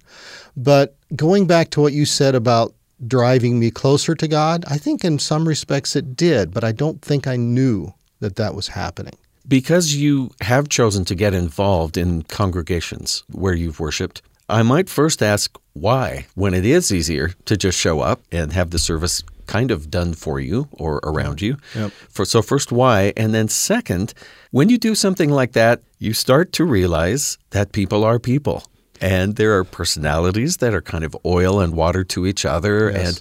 But 0.56 0.96
going 1.14 1.46
back 1.46 1.70
to 1.70 1.80
what 1.80 1.92
you 1.92 2.06
said 2.06 2.34
about 2.34 2.74
driving 3.06 3.58
me 3.58 3.70
closer 3.70 4.14
to 4.14 4.28
God? 4.28 4.64
I 4.68 4.78
think 4.78 5.04
in 5.04 5.18
some 5.18 5.48
respects 5.48 5.96
it 5.96 6.16
did, 6.16 6.52
but 6.52 6.64
I 6.64 6.72
don't 6.72 7.02
think 7.02 7.26
I 7.26 7.36
knew 7.36 7.92
that 8.22 8.36
that 8.36 8.54
was 8.54 8.68
happening. 8.68 9.14
Because 9.46 9.94
you 9.94 10.30
have 10.40 10.68
chosen 10.68 11.04
to 11.06 11.14
get 11.14 11.34
involved 11.34 11.96
in 11.96 12.22
congregations 12.22 13.24
where 13.30 13.54
you've 13.54 13.80
worshiped, 13.80 14.22
I 14.48 14.62
might 14.62 14.88
first 14.88 15.22
ask 15.22 15.58
why, 15.74 16.26
when 16.34 16.54
it 16.54 16.64
is 16.64 16.92
easier 16.92 17.34
to 17.46 17.56
just 17.56 17.78
show 17.78 18.00
up 18.00 18.22
and 18.30 18.52
have 18.52 18.70
the 18.70 18.78
service 18.78 19.22
kind 19.46 19.70
of 19.70 19.90
done 19.90 20.14
for 20.14 20.38
you 20.38 20.68
or 20.72 21.00
around 21.02 21.42
you. 21.42 21.56
Yep. 21.74 21.90
For, 22.08 22.24
so, 22.24 22.40
first, 22.40 22.70
why? 22.70 23.12
And 23.16 23.34
then, 23.34 23.48
second, 23.48 24.14
when 24.50 24.68
you 24.68 24.78
do 24.78 24.94
something 24.94 25.30
like 25.30 25.52
that, 25.52 25.82
you 25.98 26.12
start 26.12 26.52
to 26.52 26.64
realize 26.64 27.38
that 27.50 27.72
people 27.72 28.04
are 28.04 28.18
people 28.18 28.62
and 29.00 29.34
there 29.36 29.58
are 29.58 29.64
personalities 29.64 30.58
that 30.58 30.72
are 30.72 30.80
kind 30.80 31.04
of 31.04 31.16
oil 31.26 31.60
and 31.60 31.74
water 31.74 32.04
to 32.04 32.26
each 32.26 32.44
other 32.44 32.90
yes. 32.90 33.08
and 33.08 33.20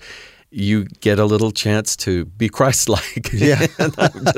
you 0.52 0.86
get 0.86 1.18
a 1.18 1.26
little 1.26 1.52
chance 1.52 1.96
to 1.98 2.26
be 2.26 2.50
Christ-like. 2.58 3.32
Yeah, 3.34 3.66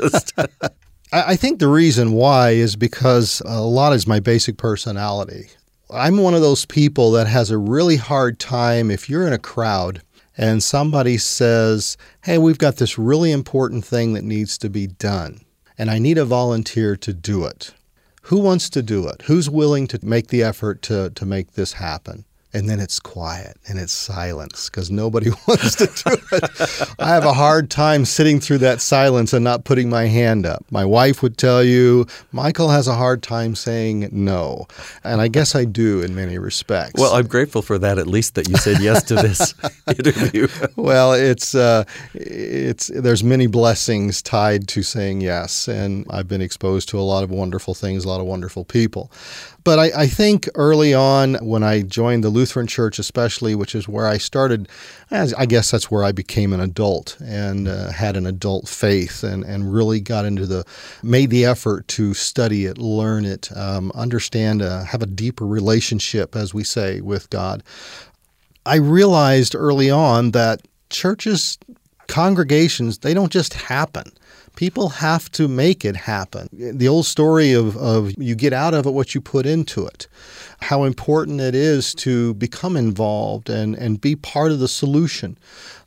just... 0.00 0.32
I 1.12 1.36
think 1.36 1.60
the 1.60 1.68
reason 1.68 2.12
why 2.12 2.50
is 2.50 2.74
because 2.74 3.40
a 3.44 3.60
lot 3.60 3.92
is 3.92 4.06
my 4.06 4.18
basic 4.18 4.56
personality. 4.56 5.48
I'm 5.88 6.16
one 6.16 6.34
of 6.34 6.40
those 6.40 6.64
people 6.64 7.12
that 7.12 7.28
has 7.28 7.50
a 7.50 7.58
really 7.58 7.96
hard 7.96 8.40
time 8.40 8.90
if 8.90 9.08
you're 9.08 9.26
in 9.26 9.32
a 9.32 9.38
crowd 9.38 10.02
and 10.36 10.60
somebody 10.60 11.16
says, 11.18 11.96
"Hey, 12.24 12.38
we've 12.38 12.58
got 12.58 12.76
this 12.76 12.98
really 12.98 13.30
important 13.30 13.84
thing 13.84 14.14
that 14.14 14.24
needs 14.24 14.58
to 14.58 14.68
be 14.68 14.88
done, 14.88 15.42
and 15.78 15.88
I 15.88 16.00
need 16.00 16.18
a 16.18 16.24
volunteer 16.24 16.96
to 16.96 17.12
do 17.12 17.44
it." 17.44 17.72
Who 18.22 18.38
wants 18.38 18.70
to 18.70 18.82
do 18.82 19.06
it? 19.06 19.22
Who's 19.26 19.50
willing 19.50 19.86
to 19.88 20.04
make 20.04 20.28
the 20.28 20.42
effort 20.42 20.80
to, 20.82 21.10
to 21.10 21.26
make 21.26 21.52
this 21.52 21.74
happen? 21.74 22.24
And 22.54 22.70
then 22.70 22.78
it's 22.78 23.00
quiet 23.00 23.56
and 23.68 23.80
it's 23.80 23.92
silence 23.92 24.70
because 24.70 24.88
nobody 24.90 25.30
wants 25.48 25.74
to 25.74 25.86
do 25.86 26.16
it. 26.32 26.94
I 27.00 27.08
have 27.08 27.24
a 27.24 27.32
hard 27.32 27.68
time 27.68 28.04
sitting 28.04 28.38
through 28.38 28.58
that 28.58 28.80
silence 28.80 29.32
and 29.32 29.42
not 29.42 29.64
putting 29.64 29.90
my 29.90 30.06
hand 30.06 30.46
up. 30.46 30.64
My 30.70 30.84
wife 30.84 31.20
would 31.20 31.36
tell 31.36 31.64
you, 31.64 32.06
Michael 32.30 32.68
has 32.68 32.86
a 32.86 32.94
hard 32.94 33.24
time 33.24 33.56
saying 33.56 34.08
no. 34.12 34.68
And 35.02 35.20
I 35.20 35.26
guess 35.26 35.56
I 35.56 35.64
do 35.64 36.00
in 36.00 36.14
many 36.14 36.38
respects. 36.38 37.00
Well, 37.00 37.14
I'm 37.14 37.26
grateful 37.26 37.60
for 37.60 37.76
that, 37.78 37.98
at 37.98 38.06
least 38.06 38.36
that 38.36 38.48
you 38.48 38.56
said 38.56 38.80
yes 38.80 39.02
to 39.04 39.16
this 39.16 39.52
interview. 39.88 40.46
well, 40.76 41.12
it's, 41.12 41.56
uh, 41.56 41.84
it's, 42.14 42.86
there's 42.86 43.24
many 43.24 43.48
blessings 43.48 44.22
tied 44.22 44.68
to 44.68 44.84
saying 44.84 45.20
yes. 45.20 45.66
And 45.66 46.06
I've 46.08 46.28
been 46.28 46.40
exposed 46.40 46.88
to 46.90 47.00
a 47.00 47.02
lot 47.02 47.24
of 47.24 47.30
wonderful 47.30 47.74
things, 47.74 48.04
a 48.04 48.08
lot 48.08 48.20
of 48.20 48.26
wonderful 48.26 48.64
people. 48.64 49.10
But 49.64 49.78
I, 49.78 50.02
I, 50.02 50.06
think 50.06 50.46
early 50.56 50.92
on, 50.92 51.36
when 51.36 51.62
I 51.62 51.80
joined 51.80 52.22
the 52.22 52.28
Lutheran 52.28 52.66
Church, 52.66 52.98
especially, 52.98 53.54
which 53.54 53.74
is 53.74 53.88
where 53.88 54.06
I 54.06 54.18
started, 54.18 54.68
I 55.10 55.46
guess 55.46 55.70
that's 55.70 55.90
where 55.90 56.04
I 56.04 56.12
became 56.12 56.52
an 56.52 56.60
adult 56.60 57.16
and 57.24 57.66
uh, 57.66 57.90
had 57.90 58.18
an 58.18 58.26
adult 58.26 58.68
faith 58.68 59.24
and, 59.24 59.42
and 59.42 59.72
really 59.72 60.00
got 60.00 60.26
into 60.26 60.44
the, 60.44 60.66
made 61.02 61.30
the 61.30 61.46
effort 61.46 61.88
to 61.88 62.12
study 62.12 62.66
it, 62.66 62.76
learn 62.76 63.24
it, 63.24 63.50
um, 63.56 63.90
understand, 63.94 64.60
uh, 64.60 64.84
have 64.84 65.00
a 65.00 65.06
deeper 65.06 65.46
relationship, 65.46 66.36
as 66.36 66.52
we 66.52 66.62
say, 66.62 67.00
with 67.00 67.30
God. 67.30 67.62
I 68.66 68.76
realized 68.76 69.54
early 69.54 69.90
on 69.90 70.32
that 70.32 70.60
churches, 70.90 71.56
congregations, 72.06 72.98
they 72.98 73.14
don't 73.14 73.32
just 73.32 73.54
happen 73.54 74.12
people 74.56 74.88
have 74.88 75.30
to 75.32 75.48
make 75.48 75.84
it 75.84 75.96
happen. 75.96 76.48
The 76.52 76.88
old 76.88 77.06
story 77.06 77.52
of, 77.52 77.76
of 77.76 78.12
you 78.18 78.34
get 78.34 78.52
out 78.52 78.74
of 78.74 78.86
it 78.86 78.90
what 78.90 79.14
you 79.14 79.20
put 79.20 79.46
into 79.46 79.86
it, 79.86 80.06
how 80.60 80.84
important 80.84 81.40
it 81.40 81.54
is 81.54 81.94
to 81.96 82.34
become 82.34 82.76
involved 82.76 83.50
and, 83.50 83.74
and 83.74 84.00
be 84.00 84.16
part 84.16 84.52
of 84.52 84.58
the 84.58 84.68
solution. 84.68 85.36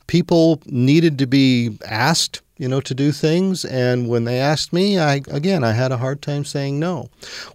People 0.06 0.62
needed 0.66 1.18
to 1.18 1.26
be 1.26 1.78
asked 1.86 2.42
you 2.58 2.66
know, 2.66 2.80
to 2.80 2.94
do 2.94 3.12
things. 3.12 3.64
And 3.64 4.08
when 4.08 4.24
they 4.24 4.40
asked 4.40 4.72
me, 4.72 4.98
I 4.98 5.22
again, 5.28 5.64
I 5.64 5.72
had 5.72 5.92
a 5.92 5.96
hard 5.96 6.20
time 6.20 6.44
saying 6.44 6.78
no. 6.78 7.08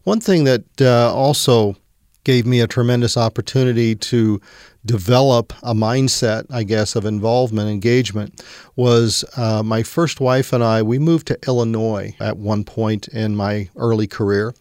One 0.06 0.22
thing 0.22 0.46
that 0.46 0.64
uh, 0.80 1.14
also 1.14 1.76
gave 2.24 2.46
me 2.46 2.62
a 2.62 2.68
tremendous 2.68 3.18
opportunity 3.18 3.96
to 3.96 4.40
develop 4.86 5.54
a 5.64 5.74
mindset, 5.74 6.46
I 6.52 6.64
guess, 6.64 6.96
of 6.96 7.06
involvement, 7.06 7.70
engagement, 7.70 8.44
was 8.76 9.24
uh, 9.38 9.64
my 9.64 9.84
first 9.84 10.20
wife 10.20 10.54
and 10.54 10.64
I, 10.64 10.82
we 10.82 11.00
moved 11.00 11.28
to 11.28 11.40
Illinois 11.48 12.16
at 12.20 12.38
one 12.38 12.64
point 12.64 13.08
in 13.10 13.36
my 13.36 13.70
early 13.76 14.08
career. 14.08 14.54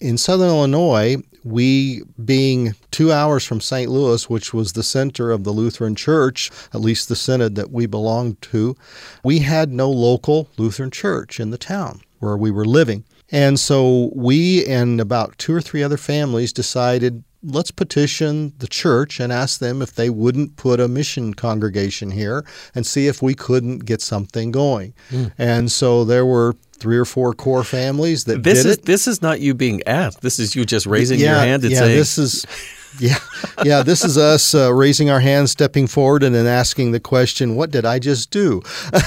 In 0.00 0.18
Southern 0.18 0.48
Illinois, 0.48 1.16
we 1.44 2.02
being 2.22 2.74
two 2.90 3.12
hours 3.12 3.44
from 3.44 3.60
St. 3.60 3.90
Louis, 3.90 4.28
which 4.28 4.52
was 4.52 4.72
the 4.72 4.82
center 4.82 5.30
of 5.30 5.44
the 5.44 5.52
Lutheran 5.52 5.94
Church, 5.94 6.50
at 6.74 6.80
least 6.80 7.08
the 7.08 7.16
synod 7.16 7.54
that 7.54 7.70
we 7.70 7.86
belonged 7.86 8.40
to, 8.42 8.76
we 9.24 9.38
had 9.38 9.72
no 9.72 9.90
local 9.90 10.48
Lutheran 10.58 10.90
church 10.90 11.40
in 11.40 11.50
the 11.50 11.58
town 11.58 12.00
where 12.18 12.36
we 12.36 12.50
were 12.50 12.66
living. 12.66 13.04
And 13.32 13.58
so 13.58 14.10
we 14.14 14.66
and 14.66 15.00
about 15.00 15.38
two 15.38 15.54
or 15.54 15.60
three 15.60 15.82
other 15.82 15.96
families 15.96 16.52
decided 16.52 17.24
let's 17.42 17.70
petition 17.70 18.52
the 18.58 18.66
church 18.66 19.18
and 19.18 19.32
ask 19.32 19.60
them 19.60 19.80
if 19.80 19.94
they 19.94 20.10
wouldn't 20.10 20.56
put 20.56 20.78
a 20.80 20.88
mission 20.88 21.34
congregation 21.34 22.10
here 22.10 22.44
and 22.74 22.86
see 22.86 23.06
if 23.06 23.22
we 23.22 23.34
couldn't 23.34 23.80
get 23.80 24.02
something 24.02 24.50
going. 24.50 24.92
Mm. 25.10 25.32
And 25.38 25.72
so 25.72 26.04
there 26.04 26.26
were 26.26 26.56
three 26.72 26.98
or 26.98 27.04
four 27.04 27.32
core 27.32 27.64
families 27.64 28.24
that 28.24 28.42
this 28.42 28.64
is 28.64 28.78
it. 28.78 28.84
this 28.84 29.06
is 29.06 29.22
not 29.22 29.40
you 29.40 29.54
being 29.54 29.82
asked. 29.86 30.22
This 30.22 30.38
is 30.38 30.54
you 30.54 30.64
just 30.64 30.86
raising 30.86 31.18
yeah, 31.18 31.36
your 31.36 31.40
hand 31.40 31.62
and 31.62 31.72
yeah, 31.72 31.78
saying 31.80 31.96
this 31.96 32.18
is 32.18 32.46
yeah, 32.98 33.18
yeah. 33.64 33.82
This 33.82 34.04
is 34.04 34.18
us 34.18 34.54
uh, 34.54 34.72
raising 34.72 35.10
our 35.10 35.20
hands, 35.20 35.50
stepping 35.50 35.86
forward, 35.86 36.22
and 36.22 36.34
then 36.34 36.46
asking 36.46 36.92
the 36.92 37.00
question, 37.00 37.56
"What 37.56 37.70
did 37.70 37.84
I 37.84 37.98
just 37.98 38.30
do?" 38.30 38.62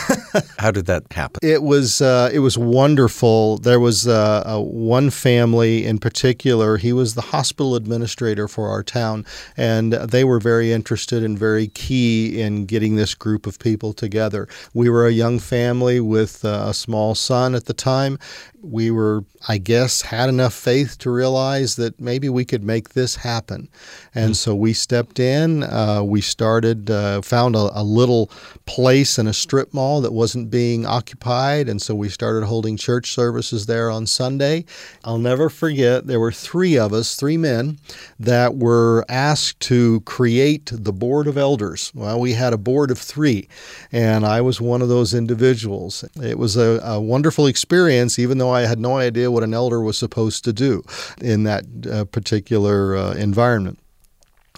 How 0.58 0.72
did 0.72 0.86
that 0.86 1.04
happen? 1.12 1.40
It 1.42 1.63
was 1.63 2.02
uh, 2.02 2.30
it 2.34 2.40
was 2.40 2.58
wonderful. 2.58 3.58
There 3.58 3.80
was 3.80 4.08
uh, 4.08 4.60
one 4.62 5.10
family 5.10 5.86
in 5.86 5.98
particular. 5.98 6.78
He 6.78 6.94
was 6.94 7.16
the 7.16 7.22
hospital 7.22 7.75
administrator 7.75 8.48
for 8.48 8.70
our 8.70 8.84
town, 8.84 9.25
and 9.58 9.94
they 9.94 10.24
were 10.24 10.40
very 10.40 10.72
interested 10.72 11.24
and 11.24 11.38
very 11.38 11.68
key 11.68 12.42
in 12.42 12.66
getting 12.66 12.96
this 12.96 13.13
group 13.13 13.46
of 13.46 13.60
people 13.60 13.94
together. 13.94 14.48
We 14.74 14.90
were 14.90 15.08
a 15.08 15.12
young 15.12 15.40
family 15.40 16.00
with 16.00 16.46
uh, 16.46 16.66
a 16.68 16.74
small 16.74 17.16
son 17.16 17.56
at 17.56 17.66
the 17.66 17.74
time, 17.74 18.18
we 18.63 18.90
were, 18.90 19.25
I 19.48 19.58
guess, 19.58 20.02
had 20.02 20.30
enough 20.30 20.54
faith 20.54 20.98
to 21.00 21.12
realize 21.12 21.75
that 21.75 22.00
maybe 22.00 22.30
we 22.30 22.46
could 22.46 22.63
make 22.63 22.90
this 22.90 23.18
happen. 23.18 23.70
And 24.15 24.32
mm-hmm. 24.32 24.34
so 24.34 24.56
we 24.56 24.74
stepped 24.74 25.20
in. 25.20 25.63
Uh, 25.63 26.01
we 26.03 26.22
started, 26.22 26.89
uh, 26.89 27.22
found 27.22 27.56
a, 27.56 27.70
a, 27.74 27.84
little 27.84 28.32
place 28.65 29.20
in 29.20 29.27
a 29.27 29.34
strip 29.34 29.74
mall 29.74 30.01
that 30.01 30.13
wasn't 30.13 30.50
being 30.50 30.86
occupied. 30.86 31.70
And 31.70 31.82
so 31.82 31.94
we 31.94 32.10
started 32.10 32.46
holding 32.46 32.77
church 32.77 33.12
services 33.12 33.65
there 33.65 33.89
on 33.89 34.08
Sunday. 34.08 34.65
I'll 35.03 35.18
never 35.18 35.50
forget, 35.50 36.08
there 36.08 36.20
were 36.20 36.32
three 36.32 36.77
of 36.77 36.94
us, 36.94 37.15
three 37.15 37.38
men, 37.38 37.80
that 38.20 38.56
were 38.56 39.06
asked 39.10 39.60
to 39.62 40.01
create 40.01 40.72
the 40.74 40.94
board 40.94 41.27
of 41.27 41.38
elders. 41.38 41.92
Well, 41.94 42.20
we 42.20 42.34
had 42.34 42.53
a 42.53 42.58
board 42.58 42.92
of 42.92 42.98
three, 42.98 43.48
and 43.92 44.25
I 44.25 44.42
was 44.42 44.62
one 44.62 44.82
of 44.82 44.89
those 44.89 45.13
individuals. 45.13 46.03
It 46.22 46.38
was 46.38 46.56
a, 46.56 46.80
a 46.84 47.01
wonderful 47.01 47.48
experience, 47.48 48.20
even 48.20 48.38
though 48.38 48.51
I 48.51 48.62
had 48.62 48.80
no 48.80 48.98
idea 48.98 49.32
what 49.32 49.44
an 49.44 49.53
elder 49.53 49.82
was 49.82 49.98
supposed 49.98 50.44
to 50.46 50.53
do 50.53 50.84
in 51.22 51.44
that 51.44 51.65
uh, 51.92 52.06
particular 52.06 52.96
uh, 52.96 53.13
environment. 53.13 53.62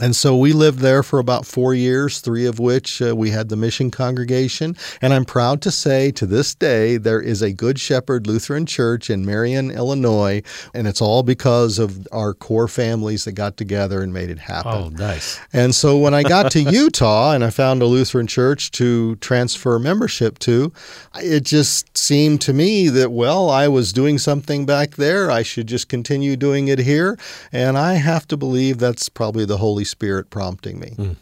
And 0.02 0.14
so 0.14 0.36
we 0.36 0.52
lived 0.52 0.80
there 0.80 1.04
for 1.04 1.20
about 1.20 1.46
four 1.46 1.74
years, 1.74 2.20
three 2.20 2.46
of 2.46 2.60
which 2.60 3.02
uh, 3.02 3.16
we 3.16 3.30
had 3.30 3.48
the 3.48 3.56
mission 3.56 3.92
congregation. 3.92 4.76
And 5.02 5.14
I'm 5.14 5.24
proud 5.24 5.62
to 5.62 5.72
say 5.72 6.12
to 6.12 6.26
this 6.26 6.54
day, 6.54 6.98
there 6.98 7.22
is 7.22 7.42
a 7.42 7.54
Good 7.54 7.80
Shepherd 7.80 8.28
Lutheran 8.28 8.66
Church 8.66 9.10
in 9.10 9.26
Marion, 9.26 9.72
Illinois. 9.72 10.44
And 10.74 10.86
it's 10.86 11.02
all 11.02 11.24
because 11.24 11.80
of 11.80 12.06
our 12.12 12.34
core 12.34 12.68
families 12.68 13.24
that 13.24 13.34
got 13.34 13.56
together 13.56 14.02
and 14.02 14.12
made 14.12 14.30
it 14.30 14.40
happen. 14.40 14.74
Oh, 14.74 14.90
nice. 14.90 15.40
And 15.54 15.74
so 15.74 15.98
when 15.98 16.14
I 16.14 16.24
got 16.24 16.52
to 16.52 16.60
Utah 16.74 17.32
and 17.32 17.42
I 17.42 17.50
found 17.50 17.82
a 17.82 17.86
Lutheran 17.86 18.28
church 18.28 18.72
to 18.72 19.16
transfer 19.18 19.80
membership 19.80 20.40
to, 20.40 20.74
it 21.22 21.46
just 21.46 21.98
seemed 21.98 22.42
to 22.42 22.52
me 22.52 22.90
that, 22.90 23.14
well, 23.14 23.50
I 23.50 23.70
was 23.70 23.94
doing 23.94 24.18
something 24.18 24.66
back 24.66 24.96
there. 24.98 25.32
I 25.32 25.42
should 25.42 25.68
just 25.68 25.88
continue 25.88 26.36
doing 26.36 26.68
it 26.68 26.80
here. 26.80 27.18
And 27.54 27.78
I 27.78 27.94
have 27.94 28.28
to 28.28 28.36
believe 28.36 28.80
that's 28.80 29.08
probably 29.08 29.46
the 29.46 29.56
Holy 29.56 29.85
Spirit 29.86 30.30
prompting 30.30 30.80
me. 30.80 30.96
Mm. 30.98 31.16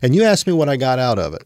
And 0.00 0.14
you 0.14 0.24
asked 0.24 0.46
me 0.46 0.52
what 0.52 0.68
I 0.68 0.76
got 0.76 0.98
out 0.98 1.18
of 1.18 1.34
it. 1.34 1.42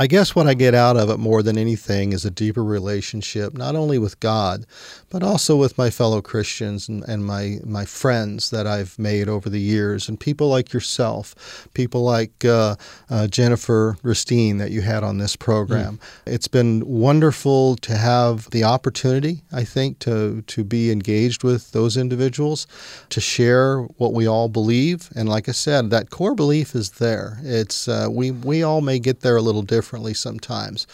I 0.00 0.06
guess 0.06 0.32
what 0.32 0.46
I 0.46 0.54
get 0.54 0.74
out 0.74 0.96
of 0.96 1.10
it 1.10 1.18
more 1.18 1.42
than 1.42 1.58
anything 1.58 2.12
is 2.12 2.24
a 2.24 2.30
deeper 2.30 2.62
relationship, 2.62 3.58
not 3.58 3.74
only 3.74 3.98
with 3.98 4.20
God, 4.20 4.64
but 5.10 5.24
also 5.24 5.56
with 5.56 5.76
my 5.76 5.90
fellow 5.90 6.22
Christians 6.22 6.88
and, 6.88 7.02
and 7.08 7.26
my, 7.26 7.56
my 7.64 7.84
friends 7.84 8.50
that 8.50 8.64
I've 8.64 8.96
made 8.96 9.28
over 9.28 9.50
the 9.50 9.60
years, 9.60 10.08
and 10.08 10.20
people 10.20 10.48
like 10.48 10.72
yourself, 10.72 11.68
people 11.74 12.02
like 12.02 12.44
uh, 12.44 12.76
uh, 13.10 13.26
Jennifer 13.26 13.96
Ristine 14.04 14.58
that 14.58 14.70
you 14.70 14.82
had 14.82 15.02
on 15.02 15.18
this 15.18 15.34
program. 15.34 15.96
Mm. 15.96 16.32
It's 16.32 16.48
been 16.48 16.86
wonderful 16.86 17.74
to 17.78 17.96
have 17.96 18.48
the 18.50 18.62
opportunity, 18.62 19.42
I 19.52 19.64
think, 19.64 19.98
to, 20.00 20.42
to 20.42 20.62
be 20.62 20.92
engaged 20.92 21.42
with 21.42 21.72
those 21.72 21.96
individuals, 21.96 22.68
to 23.10 23.20
share 23.20 23.80
what 23.96 24.12
we 24.12 24.28
all 24.28 24.48
believe. 24.48 25.10
And 25.16 25.28
like 25.28 25.48
I 25.48 25.52
said, 25.52 25.90
that 25.90 26.10
core 26.10 26.36
belief 26.36 26.76
is 26.76 26.90
there. 26.90 27.40
It's 27.42 27.88
uh, 27.88 28.06
we, 28.08 28.30
we 28.30 28.62
all 28.62 28.80
may 28.80 29.00
get 29.00 29.22
there 29.22 29.36
a 29.36 29.42
little 29.42 29.62
different 29.62 29.87
differently 29.88 30.12
sometimes. 30.12 30.86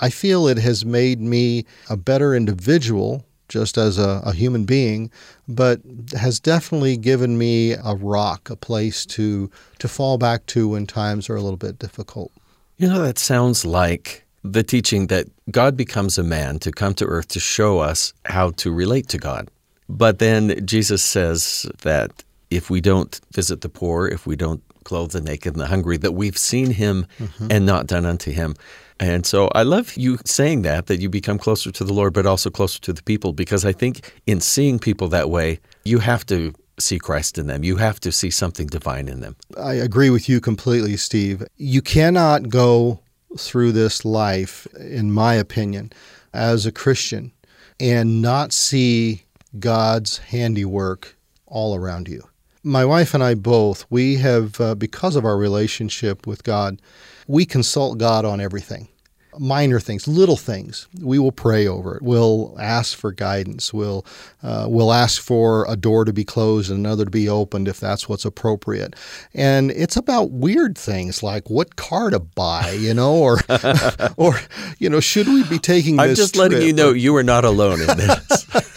I 0.00 0.10
feel 0.10 0.48
it 0.48 0.58
has 0.58 0.84
made 0.84 1.20
me 1.20 1.64
a 1.88 1.96
better 1.96 2.34
individual 2.34 3.24
just 3.48 3.78
as 3.78 3.96
a, 3.96 4.20
a, 4.24 4.32
human 4.32 4.64
being, 4.64 5.08
but 5.46 5.80
has 6.18 6.40
definitely 6.40 6.96
given 6.96 7.38
me 7.38 7.74
a 7.74 7.94
rock, 7.94 8.50
a 8.50 8.56
place 8.56 9.06
to 9.06 9.48
to 9.78 9.86
fall 9.86 10.18
back 10.18 10.46
to 10.46 10.70
when 10.70 10.86
times 10.86 11.30
are 11.30 11.36
a 11.36 11.42
little 11.42 11.58
bit 11.58 11.78
difficult. 11.78 12.32
You 12.78 12.88
know, 12.88 13.02
that 13.02 13.18
sounds 13.18 13.64
like 13.64 14.24
the 14.42 14.64
teaching 14.64 15.06
that 15.08 15.26
God 15.52 15.76
becomes 15.76 16.18
a 16.18 16.24
man 16.24 16.58
to 16.60 16.72
come 16.72 16.94
to 16.94 17.04
earth 17.04 17.28
to 17.28 17.38
show 17.38 17.78
us 17.78 18.12
how 18.24 18.50
to 18.62 18.72
relate 18.72 19.08
to 19.10 19.18
God. 19.18 19.48
But 19.88 20.18
then 20.18 20.66
Jesus 20.66 21.04
says 21.04 21.66
that 21.82 22.24
if 22.50 22.68
we 22.68 22.80
don't 22.80 23.20
visit 23.32 23.60
the 23.60 23.68
poor, 23.68 24.08
if 24.08 24.26
we 24.26 24.34
don't 24.34 24.62
clothe 24.84 25.12
the 25.12 25.20
naked 25.20 25.54
and 25.54 25.60
the 25.60 25.66
hungry, 25.66 25.96
that 25.96 26.12
we've 26.12 26.38
seen 26.38 26.70
him 26.70 27.06
mm-hmm. 27.18 27.48
and 27.50 27.66
not 27.66 27.86
done 27.86 28.06
unto 28.06 28.30
him. 28.30 28.54
And 29.00 29.26
so 29.26 29.48
I 29.54 29.64
love 29.64 29.96
you 29.96 30.18
saying 30.24 30.62
that, 30.62 30.86
that 30.86 31.00
you 31.00 31.08
become 31.08 31.38
closer 31.38 31.72
to 31.72 31.84
the 31.84 31.92
Lord, 31.92 32.12
but 32.12 32.26
also 32.26 32.50
closer 32.50 32.80
to 32.82 32.92
the 32.92 33.02
people, 33.02 33.32
because 33.32 33.64
I 33.64 33.72
think 33.72 34.12
in 34.26 34.40
seeing 34.40 34.78
people 34.78 35.08
that 35.08 35.30
way, 35.30 35.58
you 35.84 35.98
have 35.98 36.24
to 36.26 36.54
see 36.78 36.98
Christ 36.98 37.38
in 37.38 37.46
them. 37.46 37.64
You 37.64 37.76
have 37.76 38.00
to 38.00 38.12
see 38.12 38.30
something 38.30 38.66
divine 38.66 39.08
in 39.08 39.20
them. 39.20 39.36
I 39.56 39.74
agree 39.74 40.10
with 40.10 40.28
you 40.28 40.40
completely, 40.40 40.96
Steve. 40.96 41.42
You 41.56 41.82
cannot 41.82 42.48
go 42.48 43.00
through 43.36 43.72
this 43.72 44.04
life, 44.04 44.66
in 44.78 45.10
my 45.12 45.34
opinion, 45.34 45.92
as 46.32 46.66
a 46.66 46.72
Christian 46.72 47.32
and 47.80 48.22
not 48.22 48.52
see 48.52 49.24
God's 49.58 50.18
handiwork 50.18 51.16
all 51.46 51.74
around 51.74 52.08
you 52.08 52.28
my 52.64 52.84
wife 52.84 53.14
and 53.14 53.22
I 53.22 53.34
both, 53.34 53.86
we 53.90 54.16
have, 54.16 54.60
uh, 54.60 54.74
because 54.74 55.16
of 55.16 55.24
our 55.24 55.36
relationship 55.36 56.26
with 56.26 56.42
God, 56.42 56.80
we 57.28 57.44
consult 57.44 57.98
God 57.98 58.24
on 58.24 58.40
everything. 58.40 58.88
Minor 59.36 59.80
things, 59.80 60.06
little 60.06 60.36
things, 60.36 60.86
we 61.02 61.18
will 61.18 61.32
pray 61.32 61.66
over 61.66 61.96
it. 61.96 62.02
We'll 62.02 62.56
ask 62.60 62.96
for 62.96 63.10
guidance. 63.10 63.74
We'll 63.74 64.06
uh, 64.44 64.66
we'll 64.68 64.92
ask 64.92 65.20
for 65.20 65.66
a 65.68 65.74
door 65.74 66.04
to 66.04 66.12
be 66.12 66.24
closed 66.24 66.70
and 66.70 66.78
another 66.78 67.04
to 67.04 67.10
be 67.10 67.28
opened 67.28 67.66
if 67.66 67.80
that's 67.80 68.08
what's 68.08 68.24
appropriate. 68.24 68.94
And 69.34 69.72
it's 69.72 69.96
about 69.96 70.30
weird 70.30 70.78
things 70.78 71.20
like 71.24 71.50
what 71.50 71.74
car 71.74 72.10
to 72.10 72.20
buy, 72.20 72.70
you 72.78 72.94
know, 72.94 73.12
or 73.16 73.38
or 74.16 74.38
you 74.78 74.88
know, 74.88 75.00
should 75.00 75.26
we 75.26 75.42
be 75.42 75.58
taking? 75.58 75.98
I'm 75.98 76.14
just 76.14 76.34
trip? 76.34 76.52
letting 76.52 76.64
you 76.64 76.72
know 76.72 76.92
you 76.92 77.16
are 77.16 77.24
not 77.24 77.44
alone 77.44 77.80
in 77.80 77.88
this. 77.88 78.46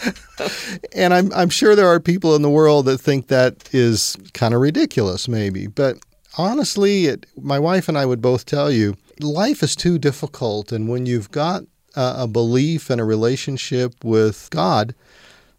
and 0.94 1.14
I'm, 1.14 1.32
I'm 1.32 1.50
sure 1.50 1.74
there 1.74 1.88
are 1.88 2.00
people 2.00 2.34
in 2.34 2.42
the 2.42 2.50
world 2.50 2.86
that 2.86 2.98
think 2.98 3.28
that 3.28 3.72
is 3.74 4.16
kind 4.34 4.54
of 4.54 4.60
ridiculous, 4.60 5.28
maybe. 5.28 5.66
But 5.66 5.98
honestly, 6.36 7.06
it, 7.06 7.26
my 7.40 7.58
wife 7.58 7.88
and 7.88 7.98
I 7.98 8.06
would 8.06 8.20
both 8.20 8.46
tell 8.46 8.70
you 8.70 8.96
life 9.20 9.62
is 9.62 9.76
too 9.76 9.98
difficult. 9.98 10.72
And 10.72 10.88
when 10.88 11.06
you've 11.06 11.30
got 11.30 11.62
a, 11.96 12.14
a 12.18 12.26
belief 12.26 12.90
and 12.90 13.00
a 13.00 13.04
relationship 13.04 14.04
with 14.04 14.48
God, 14.50 14.94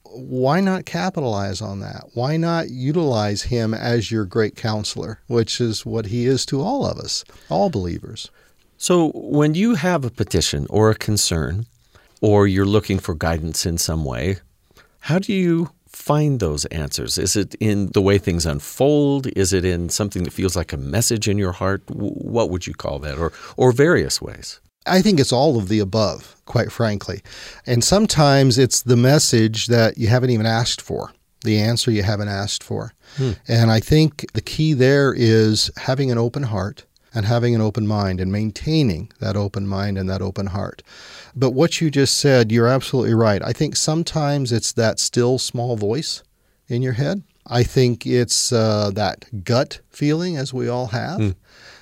why 0.04 0.60
not 0.60 0.86
capitalize 0.86 1.62
on 1.62 1.82
that? 1.82 2.06
Why 2.14 2.38
not 2.38 2.70
utilize 2.70 3.44
Him 3.44 3.74
as 3.74 4.12
your 4.12 4.26
great 4.26 4.56
counselor, 4.56 5.20
which 5.28 5.62
is 5.62 5.86
what 5.86 6.08
He 6.08 6.26
is 6.26 6.46
to 6.48 6.62
all 6.62 6.86
of 6.86 6.98
us, 6.98 7.24
all 7.50 7.70
believers? 7.70 8.32
So, 8.78 9.12
when 9.14 9.56
you 9.56 9.76
have 9.76 10.06
a 10.06 10.10
petition 10.10 10.66
or 10.70 10.90
a 10.90 10.96
concern, 10.96 11.66
or 12.22 12.48
you're 12.48 12.66
looking 12.66 13.00
for 13.00 13.14
guidance 13.14 13.66
in 13.66 13.78
some 13.78 14.06
way, 14.06 14.38
how 15.00 15.20
do 15.20 15.34
you 15.34 15.72
find 15.88 16.40
those 16.40 16.66
answers? 16.66 17.18
Is 17.18 17.36
it 17.36 17.56
in 17.56 17.88
the 17.88 18.02
way 18.02 18.18
things 18.18 18.46
unfold? 18.46 19.28
Is 19.36 19.54
it 19.54 19.66
in 19.66 19.90
something 19.90 20.24
that 20.24 20.34
feels 20.34 20.56
like 20.56 20.72
a 20.72 20.78
message 20.78 21.28
in 21.28 21.38
your 21.38 21.52
heart? 21.52 21.84
What 21.90 22.50
would 22.50 22.68
you 22.68 22.74
call 22.74 23.00
that? 23.00 23.18
Or, 23.18 23.34
or 23.58 23.72
various 23.72 24.22
ways? 24.22 24.60
I 24.86 25.02
think 25.02 25.20
it's 25.20 25.34
all 25.34 25.58
of 25.58 25.68
the 25.68 25.80
above, 25.80 26.36
quite 26.46 26.72
frankly. 26.72 27.22
And 27.66 27.84
sometimes 27.84 28.58
it's 28.58 28.82
the 28.82 28.96
message 28.96 29.68
that 29.68 29.98
you 29.98 30.08
haven't 30.08 30.30
even 30.30 30.46
asked 30.46 30.82
for, 30.82 31.12
the 31.44 31.60
answer 31.60 31.92
you 31.92 32.04
haven't 32.04 32.30
asked 32.30 32.64
for. 32.64 32.94
Hmm. 33.18 33.32
And 33.48 33.72
I 33.72 33.80
think 33.80 34.32
the 34.34 34.42
key 34.42 34.74
there 34.74 35.14
is 35.14 35.70
having 35.78 36.12
an 36.12 36.18
open 36.18 36.44
heart 36.44 36.86
and 37.14 37.26
having 37.26 37.56
an 37.56 37.62
open 37.62 37.88
mind 37.88 38.20
and 38.20 38.32
maintaining 38.32 39.12
that 39.20 39.36
open 39.36 39.68
mind 39.68 39.98
and 39.98 40.10
that 40.10 40.22
open 40.22 40.48
heart. 40.48 40.84
But 41.40 41.52
what 41.52 41.80
you 41.80 41.90
just 41.90 42.18
said, 42.18 42.52
you're 42.52 42.68
absolutely 42.68 43.14
right. 43.14 43.42
I 43.42 43.54
think 43.54 43.78
sometimes 43.78 44.52
it's 44.52 44.74
that 44.74 45.00
still 45.00 45.38
small 45.38 45.78
voice 45.78 46.22
in 46.68 46.82
your 46.82 46.94
head. 46.94 47.24
I 47.48 47.64
think 47.64 48.06
it's 48.06 48.52
uh, 48.52 48.92
that 48.94 49.46
gut 49.46 49.80
feeling, 49.90 50.36
as 50.36 50.54
we 50.54 50.68
all 50.68 50.88
have. 50.88 51.20
Mm. 51.20 51.36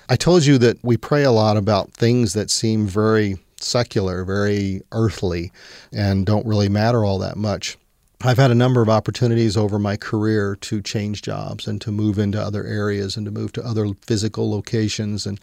I 0.08 0.14
told 0.14 0.46
you 0.46 0.58
that 0.58 0.78
we 0.84 0.96
pray 0.96 1.24
a 1.24 1.32
lot 1.32 1.56
about 1.56 1.92
things 1.92 2.34
that 2.34 2.50
seem 2.50 2.86
very 2.86 3.36
secular, 3.60 4.24
very 4.24 4.82
earthly, 4.92 5.50
and 5.92 6.24
don't 6.24 6.46
really 6.46 6.68
matter 6.68 7.04
all 7.04 7.18
that 7.18 7.36
much. 7.36 7.76
I've 8.20 8.38
had 8.38 8.52
a 8.52 8.56
number 8.56 8.80
of 8.80 8.88
opportunities 8.88 9.56
over 9.56 9.78
my 9.78 9.96
career 9.96 10.56
to 10.62 10.80
change 10.80 11.22
jobs 11.22 11.66
and 11.66 11.80
to 11.80 11.90
move 11.90 12.18
into 12.18 12.40
other 12.40 12.64
areas 12.64 13.16
and 13.16 13.26
to 13.26 13.32
move 13.32 13.52
to 13.52 13.64
other 13.64 13.88
physical 14.06 14.50
locations 14.50 15.24
and 15.24 15.38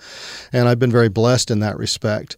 and 0.51 0.67
I've 0.67 0.79
been 0.79 0.91
very 0.91 1.07
blessed 1.07 1.49
in 1.49 1.59
that 1.59 1.77
respect 1.77 2.35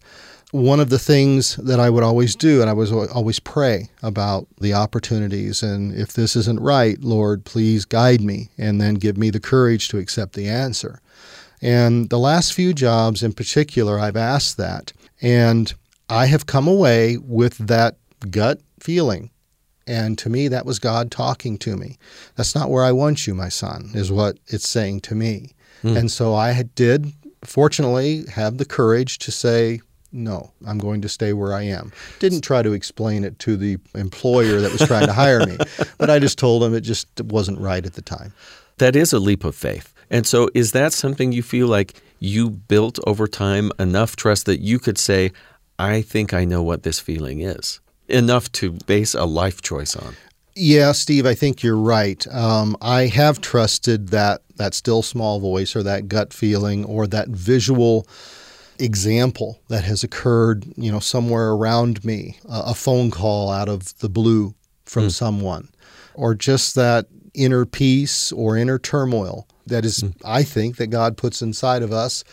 one 0.50 0.80
of 0.80 0.88
the 0.88 0.98
things 0.98 1.56
that 1.56 1.78
I 1.78 1.90
would 1.90 2.02
always 2.02 2.34
do, 2.34 2.60
and 2.60 2.70
I 2.70 2.72
was 2.72 2.90
always 2.90 3.38
pray 3.38 3.90
about 4.02 4.46
the 4.60 4.72
opportunities. 4.72 5.62
And 5.62 5.94
if 5.94 6.14
this 6.14 6.36
isn't 6.36 6.60
right, 6.60 6.98
Lord, 7.00 7.44
please 7.44 7.84
guide 7.84 8.22
me 8.22 8.48
and 8.56 8.80
then 8.80 8.94
give 8.94 9.18
me 9.18 9.30
the 9.30 9.40
courage 9.40 9.88
to 9.88 9.98
accept 9.98 10.32
the 10.32 10.48
answer. 10.48 11.00
And 11.60 12.08
the 12.08 12.18
last 12.18 12.54
few 12.54 12.72
jobs 12.72 13.22
in 13.22 13.32
particular, 13.32 13.98
I've 13.98 14.16
asked 14.16 14.56
that. 14.56 14.92
And 15.20 15.74
I 16.08 16.26
have 16.26 16.46
come 16.46 16.66
away 16.66 17.18
with 17.18 17.58
that 17.58 17.96
gut 18.30 18.60
feeling. 18.80 19.30
And 19.86 20.16
to 20.18 20.30
me, 20.30 20.48
that 20.48 20.66
was 20.66 20.78
God 20.78 21.10
talking 21.10 21.58
to 21.58 21.76
me. 21.76 21.98
That's 22.36 22.54
not 22.54 22.70
where 22.70 22.84
I 22.84 22.92
want 22.92 23.26
you, 23.26 23.34
my 23.34 23.48
son, 23.48 23.90
is 23.94 24.12
what 24.12 24.38
it's 24.46 24.68
saying 24.68 25.00
to 25.00 25.14
me. 25.14 25.54
Mm. 25.82 25.96
And 25.96 26.10
so 26.10 26.34
I 26.34 26.62
did, 26.62 27.12
fortunately, 27.42 28.24
have 28.30 28.58
the 28.58 28.64
courage 28.64 29.18
to 29.18 29.30
say, 29.30 29.80
no, 30.12 30.52
I'm 30.66 30.78
going 30.78 31.02
to 31.02 31.08
stay 31.08 31.32
where 31.32 31.52
I 31.52 31.62
am. 31.62 31.92
Didn't 32.18 32.40
try 32.40 32.62
to 32.62 32.72
explain 32.72 33.24
it 33.24 33.38
to 33.40 33.56
the 33.56 33.78
employer 33.94 34.60
that 34.60 34.72
was 34.72 34.86
trying 34.86 35.06
to 35.06 35.12
hire 35.12 35.44
me, 35.44 35.58
but 35.98 36.08
I 36.08 36.18
just 36.18 36.38
told 36.38 36.62
him 36.62 36.74
it 36.74 36.80
just 36.80 37.08
wasn't 37.20 37.60
right 37.60 37.84
at 37.84 37.94
the 37.94 38.02
time. 38.02 38.32
That 38.78 38.96
is 38.96 39.12
a 39.12 39.18
leap 39.18 39.44
of 39.44 39.54
faith. 39.54 39.92
And 40.10 40.26
so, 40.26 40.48
is 40.54 40.72
that 40.72 40.92
something 40.92 41.32
you 41.32 41.42
feel 41.42 41.66
like 41.66 42.00
you 42.18 42.48
built 42.48 42.98
over 43.06 43.26
time 43.26 43.70
enough 43.78 44.16
trust 44.16 44.46
that 44.46 44.60
you 44.60 44.78
could 44.78 44.98
say, 44.98 45.32
I 45.78 46.00
think 46.00 46.32
I 46.32 46.44
know 46.44 46.62
what 46.62 46.82
this 46.82 46.98
feeling 46.98 47.40
is? 47.40 47.80
Enough 48.08 48.50
to 48.52 48.72
base 48.86 49.14
a 49.14 49.24
life 49.24 49.60
choice 49.60 49.94
on? 49.94 50.16
Yeah, 50.54 50.92
Steve, 50.92 51.24
I 51.24 51.34
think 51.34 51.62
you're 51.62 51.76
right. 51.76 52.26
Um, 52.34 52.76
I 52.80 53.06
have 53.06 53.40
trusted 53.40 54.08
that 54.08 54.42
that 54.56 54.74
still 54.74 55.02
small 55.02 55.38
voice 55.38 55.76
or 55.76 55.84
that 55.84 56.08
gut 56.08 56.32
feeling 56.32 56.84
or 56.84 57.06
that 57.06 57.28
visual 57.28 58.08
example 58.78 59.60
that 59.68 59.84
has 59.84 60.04
occurred, 60.04 60.66
you 60.76 60.90
know, 60.90 61.00
somewhere 61.00 61.50
around 61.50 62.04
me, 62.04 62.38
a 62.48 62.74
phone 62.74 63.10
call 63.10 63.50
out 63.50 63.68
of 63.68 63.98
the 63.98 64.08
blue 64.08 64.54
from 64.84 65.08
mm. 65.08 65.12
someone, 65.12 65.68
or 66.14 66.34
just 66.34 66.74
that 66.74 67.06
inner 67.34 67.64
peace 67.64 68.32
or 68.32 68.56
inner 68.56 68.78
turmoil 68.78 69.46
that 69.66 69.84
is, 69.84 69.98
mm. 69.98 70.14
I 70.24 70.42
think, 70.42 70.76
that 70.76 70.88
God 70.88 71.16
puts 71.16 71.42
inside 71.42 71.82
of 71.82 71.92
us. 71.92 72.24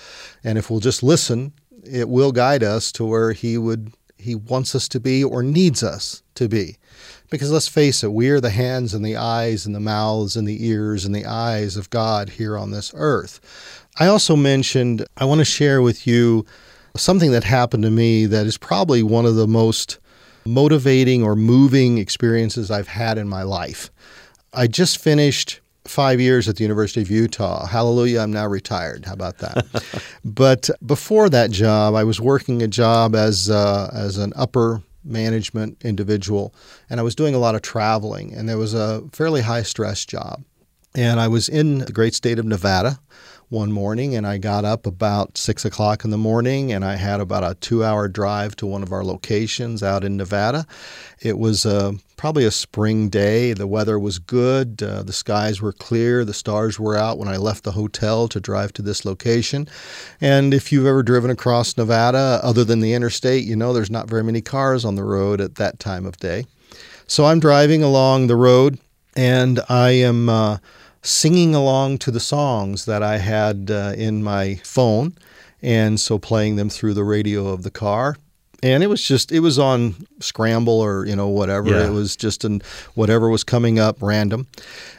And 0.43 0.57
if 0.57 0.69
we'll 0.69 0.79
just 0.79 1.03
listen, 1.03 1.53
it 1.83 2.09
will 2.09 2.31
guide 2.31 2.63
us 2.63 2.91
to 2.93 3.05
where 3.05 3.33
He 3.33 3.57
would 3.57 3.93
He 4.17 4.35
wants 4.35 4.73
us 4.73 4.87
to 4.89 4.99
be 4.99 5.23
or 5.23 5.43
needs 5.43 5.83
us 5.83 6.23
to 6.35 6.47
be. 6.47 6.77
Because 7.29 7.51
let's 7.51 7.67
face 7.67 8.03
it, 8.03 8.13
we 8.13 8.29
are 8.29 8.39
the 8.39 8.51
hands 8.51 8.93
and 8.93 9.03
the 9.03 9.17
eyes 9.17 9.65
and 9.65 9.75
the 9.75 9.79
mouths 9.79 10.35
and 10.35 10.47
the 10.47 10.65
ears 10.65 11.05
and 11.05 11.13
the 11.13 11.25
eyes 11.25 11.75
of 11.75 11.89
God 11.89 12.29
here 12.29 12.57
on 12.57 12.71
this 12.71 12.91
earth. 12.95 13.84
I 13.97 14.07
also 14.07 14.35
mentioned 14.35 15.05
I 15.17 15.25
want 15.25 15.39
to 15.39 15.45
share 15.45 15.81
with 15.81 16.05
you 16.05 16.45
something 16.97 17.31
that 17.31 17.43
happened 17.43 17.83
to 17.83 17.91
me 17.91 18.25
that 18.25 18.45
is 18.45 18.57
probably 18.57 19.03
one 19.03 19.25
of 19.25 19.35
the 19.35 19.47
most 19.47 19.99
motivating 20.45 21.23
or 21.23 21.35
moving 21.35 21.97
experiences 21.97 22.69
I've 22.69 22.87
had 22.87 23.17
in 23.17 23.27
my 23.27 23.43
life. 23.43 23.89
I 24.53 24.67
just 24.67 24.97
finished 24.97 25.61
five 25.85 26.19
years 26.19 26.49
at 26.49 26.57
the 26.57 26.63
University 26.63 27.01
of 27.01 27.11
Utah. 27.11 27.65
Hallelujah, 27.65 28.21
I'm 28.21 28.33
now 28.33 28.47
retired. 28.47 29.05
How 29.05 29.13
about 29.13 29.37
that? 29.39 29.65
but 30.25 30.69
before 30.85 31.29
that 31.29 31.51
job, 31.51 31.95
I 31.95 32.03
was 32.03 32.19
working 32.19 32.61
a 32.61 32.67
job 32.67 33.15
as, 33.15 33.49
uh, 33.49 33.89
as 33.93 34.17
an 34.17 34.33
upper 34.35 34.81
management 35.03 35.83
individual, 35.83 36.53
and 36.89 36.99
I 36.99 37.03
was 37.03 37.15
doing 37.15 37.35
a 37.35 37.39
lot 37.39 37.55
of 37.55 37.61
traveling, 37.61 38.33
and 38.33 38.49
there 38.49 38.57
was 38.57 38.73
a 38.73 39.03
fairly 39.11 39.41
high 39.41 39.63
stress 39.63 40.05
job. 40.05 40.43
And 40.95 41.19
I 41.19 41.27
was 41.27 41.49
in 41.49 41.79
the 41.79 41.91
great 41.91 42.15
state 42.15 42.39
of 42.39 42.45
Nevada 42.45 42.99
one 43.49 43.71
morning 43.71 44.15
and 44.15 44.25
I 44.25 44.37
got 44.37 44.65
up 44.65 44.85
about 44.85 45.37
six 45.37 45.65
o'clock 45.65 46.03
in 46.03 46.09
the 46.09 46.17
morning 46.17 46.71
and 46.71 46.83
I 46.83 46.95
had 46.95 47.19
about 47.19 47.43
a 47.43 47.55
two 47.55 47.83
hour 47.83 48.07
drive 48.07 48.55
to 48.57 48.65
one 48.65 48.83
of 48.83 48.91
our 48.91 49.03
locations 49.03 49.83
out 49.83 50.03
in 50.03 50.17
Nevada. 50.17 50.65
It 51.21 51.37
was 51.37 51.65
uh, 51.65 51.93
probably 52.17 52.45
a 52.45 52.51
spring 52.51 53.09
day. 53.09 53.53
The 53.53 53.67
weather 53.67 53.99
was 53.99 54.19
good. 54.19 54.81
Uh, 54.81 55.03
the 55.03 55.13
skies 55.13 55.61
were 55.61 55.73
clear. 55.73 56.25
The 56.25 56.33
stars 56.33 56.79
were 56.79 56.97
out 56.97 57.17
when 57.17 57.27
I 57.27 57.37
left 57.37 57.63
the 57.63 57.71
hotel 57.71 58.27
to 58.29 58.39
drive 58.39 58.73
to 58.73 58.81
this 58.81 59.05
location. 59.05 59.67
And 60.19 60.53
if 60.53 60.71
you've 60.71 60.87
ever 60.87 61.03
driven 61.03 61.29
across 61.29 61.77
Nevada, 61.77 62.39
other 62.43 62.63
than 62.63 62.79
the 62.79 62.93
interstate, 62.93 63.45
you 63.45 63.55
know 63.55 63.73
there's 63.73 63.91
not 63.91 64.09
very 64.09 64.23
many 64.23 64.41
cars 64.41 64.85
on 64.85 64.95
the 64.95 65.03
road 65.03 65.39
at 65.39 65.55
that 65.55 65.79
time 65.79 66.05
of 66.05 66.17
day. 66.17 66.45
So 67.07 67.25
I'm 67.25 67.39
driving 67.39 67.83
along 67.83 68.27
the 68.27 68.35
road 68.35 68.79
and 69.15 69.59
I 69.69 69.91
am. 69.91 70.29
Uh, 70.29 70.57
singing 71.05 71.53
along 71.53 71.99
to 71.99 72.11
the 72.11 72.19
songs 72.19 72.85
that 72.85 73.03
I 73.03 73.17
had 73.17 73.69
uh, 73.71 73.93
in 73.95 74.23
my 74.23 74.55
phone, 74.63 75.15
and 75.61 75.99
so 75.99 76.19
playing 76.19 76.55
them 76.55 76.69
through 76.69 76.95
the 76.95 77.03
radio 77.03 77.47
of 77.47 77.63
the 77.63 77.71
car. 77.71 78.17
And 78.63 78.83
it 78.83 78.87
was 78.87 79.01
just 79.01 79.31
it 79.31 79.41
was 79.41 79.59
on 79.59 80.07
scramble 80.19 80.79
or 80.79 81.05
you 81.05 81.15
know 81.15 81.27
whatever 81.27 81.69
yeah. 81.69 81.87
it 81.87 81.91
was 81.91 82.15
just 82.15 82.43
in 82.43 82.61
whatever 82.95 83.29
was 83.29 83.43
coming 83.43 83.77
up 83.77 84.01
random, 84.01 84.47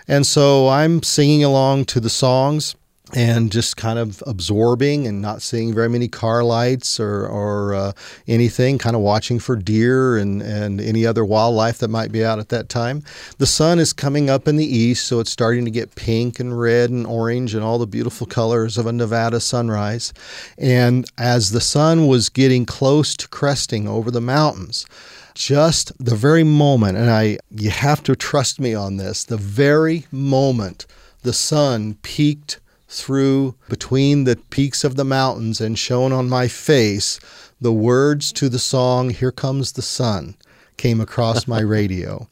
and 0.07 0.25
so 0.25 0.69
I'm 0.69 1.03
singing 1.03 1.43
along 1.43 1.87
to 1.87 2.01
the 2.01 2.11
songs 2.11 2.77
and 3.15 3.53
just 3.53 3.77
kind 3.77 4.01
of 4.01 4.23
absorbing 4.27 5.07
and 5.07 5.23
not 5.23 5.41
seeing 5.41 5.73
very 5.73 5.89
many 5.89 6.09
car 6.09 6.43
lights 6.43 6.99
or, 6.99 7.25
or 7.27 7.73
uh, 7.73 7.93
anything, 8.27 8.79
kind 8.79 8.97
of 8.97 9.03
watching 9.03 9.39
for 9.39 9.55
deer 9.55 10.17
and, 10.17 10.43
and 10.43 10.81
any 10.81 11.07
other 11.07 11.25
wildlife 11.25 11.79
that 11.79 11.89
might 11.89 12.11
be 12.11 12.25
out 12.25 12.41
at 12.41 12.49
that 12.49 12.69
time. 12.69 13.05
The 13.39 13.47
sun 13.47 13.79
is 13.79 13.93
coming 13.93 14.29
up 14.29 14.49
in 14.49 14.57
the 14.57 14.67
east, 14.67 15.07
so 15.07 15.21
it's 15.21 15.31
starting 15.31 15.65
to 15.65 15.71
get 15.71 15.95
pink 15.95 16.41
and 16.41 16.59
red 16.59 16.91
and 16.91 17.07
orange 17.07 17.55
and 17.55 17.63
all 17.63 17.79
the 17.79 17.87
beautiful 17.87 18.27
colors 18.27 18.77
of 18.77 18.87
a 18.87 18.93
Nevada 18.93 19.39
sunrise. 19.39 20.13
And 20.59 21.09
as 21.17 21.51
the 21.51 21.61
sun 21.61 22.09
was 22.09 22.29
getting 22.29 22.67
close 22.67 23.17
to 23.19 23.29
cresting 23.29 23.87
over 23.87 24.11
the 24.11 24.21
mountains, 24.21 24.85
just 25.35 25.93
the 26.05 26.17
very 26.17 26.43
moment, 26.43 26.97
and 26.97 27.11
I 27.11 27.39
you 27.51 27.71
have 27.71 28.03
to 28.05 28.17
trust 28.17 28.59
me 28.59 28.75
on 28.75 28.97
this, 28.97 29.23
the 29.23 29.37
very 29.37 30.07
moment 30.11 30.87
the 31.23 31.35
sun 31.35 31.99
peaked 32.03 32.59
through 32.97 33.55
between 33.69 34.25
the 34.25 34.37
peaks 34.51 34.85
of 34.85 34.97
the 34.97 35.05
mountains 35.05 35.61
and 35.61 35.79
shone 35.79 36.13
on 36.13 36.29
my 36.29 36.49
face, 36.49 37.21
the 37.61 37.73
words 37.73 38.33
to 38.33 38.49
the 38.49 38.59
song 38.59 39.11
Here 39.11 39.33
Comes 39.33 39.73
the 39.73 39.83
Sun 39.83 40.37
came 40.77 41.01
across 41.01 41.47
my 41.47 41.61
radio. 41.77 42.29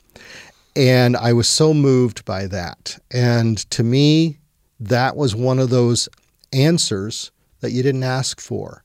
And 0.76 1.16
I 1.16 1.32
was 1.32 1.48
so 1.48 1.72
moved 1.72 2.24
by 2.24 2.46
that. 2.48 2.98
And 3.10 3.58
to 3.70 3.82
me, 3.82 4.38
that 4.80 5.16
was 5.16 5.34
one 5.34 5.58
of 5.58 5.70
those 5.70 6.08
answers 6.52 7.30
that 7.60 7.70
you 7.70 7.82
didn't 7.82 8.02
ask 8.02 8.40
for. 8.40 8.84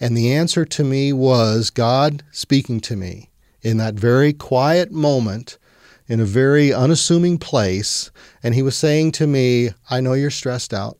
And 0.00 0.16
the 0.16 0.32
answer 0.32 0.64
to 0.64 0.84
me 0.84 1.12
was 1.12 1.70
God 1.70 2.22
speaking 2.30 2.80
to 2.82 2.96
me 2.96 3.30
in 3.62 3.78
that 3.78 3.94
very 3.94 4.32
quiet 4.32 4.92
moment, 4.92 5.58
in 6.06 6.20
a 6.20 6.24
very 6.24 6.72
unassuming 6.72 7.38
place. 7.38 8.10
And 8.42 8.54
He 8.54 8.62
was 8.62 8.76
saying 8.76 9.12
to 9.12 9.26
me, 9.26 9.70
I 9.90 10.00
know 10.00 10.12
you're 10.12 10.30
stressed 10.30 10.72
out. 10.72 10.97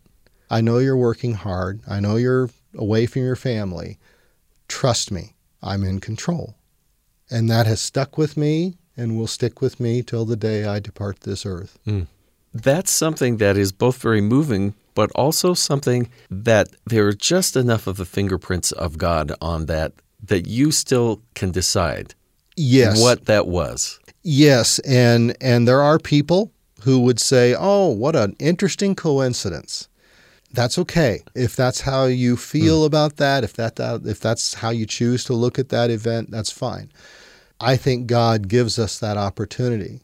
I 0.50 0.60
know 0.60 0.78
you're 0.78 0.96
working 0.96 1.34
hard. 1.34 1.80
I 1.88 2.00
know 2.00 2.16
you're 2.16 2.50
away 2.76 3.06
from 3.06 3.22
your 3.22 3.36
family. 3.36 3.98
Trust 4.68 5.10
me, 5.10 5.34
I'm 5.62 5.84
in 5.84 6.00
control. 6.00 6.56
And 7.30 7.50
that 7.50 7.66
has 7.66 7.80
stuck 7.80 8.16
with 8.16 8.36
me 8.36 8.74
and 8.96 9.16
will 9.16 9.26
stick 9.26 9.60
with 9.60 9.78
me 9.78 10.02
till 10.02 10.24
the 10.24 10.36
day 10.36 10.64
I 10.64 10.80
depart 10.80 11.20
this 11.20 11.44
earth. 11.44 11.78
Mm. 11.86 12.06
That's 12.54 12.90
something 12.90 13.36
that 13.36 13.56
is 13.56 13.72
both 13.72 13.98
very 13.98 14.20
moving, 14.20 14.74
but 14.94 15.10
also 15.14 15.54
something 15.54 16.10
that 16.30 16.68
there 16.86 17.06
are 17.06 17.12
just 17.12 17.56
enough 17.56 17.86
of 17.86 17.98
the 17.98 18.04
fingerprints 18.04 18.72
of 18.72 18.98
God 18.98 19.32
on 19.40 19.66
that 19.66 19.92
that 20.24 20.46
you 20.46 20.72
still 20.72 21.22
can 21.34 21.52
decide 21.52 22.14
yes. 22.56 23.00
what 23.00 23.26
that 23.26 23.46
was. 23.46 24.00
Yes, 24.22 24.78
and 24.80 25.36
and 25.40 25.68
there 25.68 25.80
are 25.80 25.98
people 25.98 26.50
who 26.80 27.00
would 27.00 27.20
say, 27.20 27.54
"Oh, 27.56 27.88
what 27.88 28.16
an 28.16 28.34
interesting 28.38 28.94
coincidence." 28.94 29.88
That's 30.52 30.78
okay 30.78 31.22
if 31.34 31.54
that's 31.54 31.82
how 31.82 32.04
you 32.04 32.36
feel 32.36 32.82
mm. 32.82 32.86
about 32.86 33.16
that 33.16 33.44
if 33.44 33.54
that, 33.54 33.76
that 33.76 34.02
if 34.04 34.20
that's 34.20 34.54
how 34.54 34.70
you 34.70 34.86
choose 34.86 35.24
to 35.24 35.34
look 35.34 35.58
at 35.58 35.68
that 35.68 35.90
event 35.90 36.30
that's 36.30 36.50
fine 36.50 36.90
i 37.60 37.76
think 37.76 38.06
god 38.06 38.48
gives 38.48 38.78
us 38.78 38.98
that 38.98 39.16
opportunity 39.16 40.00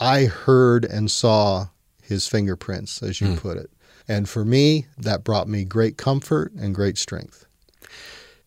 i 0.00 0.24
heard 0.24 0.84
and 0.84 1.10
saw 1.10 1.66
his 2.02 2.28
fingerprints 2.28 3.02
as 3.02 3.20
you 3.20 3.28
mm. 3.28 3.38
put 3.38 3.56
it 3.56 3.70
and 4.06 4.28
for 4.28 4.44
me 4.44 4.86
that 4.98 5.24
brought 5.24 5.48
me 5.48 5.64
great 5.64 5.96
comfort 5.96 6.52
and 6.52 6.74
great 6.74 6.98
strength 6.98 7.46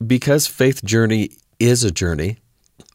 because 0.06 0.46
faith 0.46 0.84
journey 0.84 1.30
is 1.60 1.84
a 1.84 1.92
journey 1.92 2.38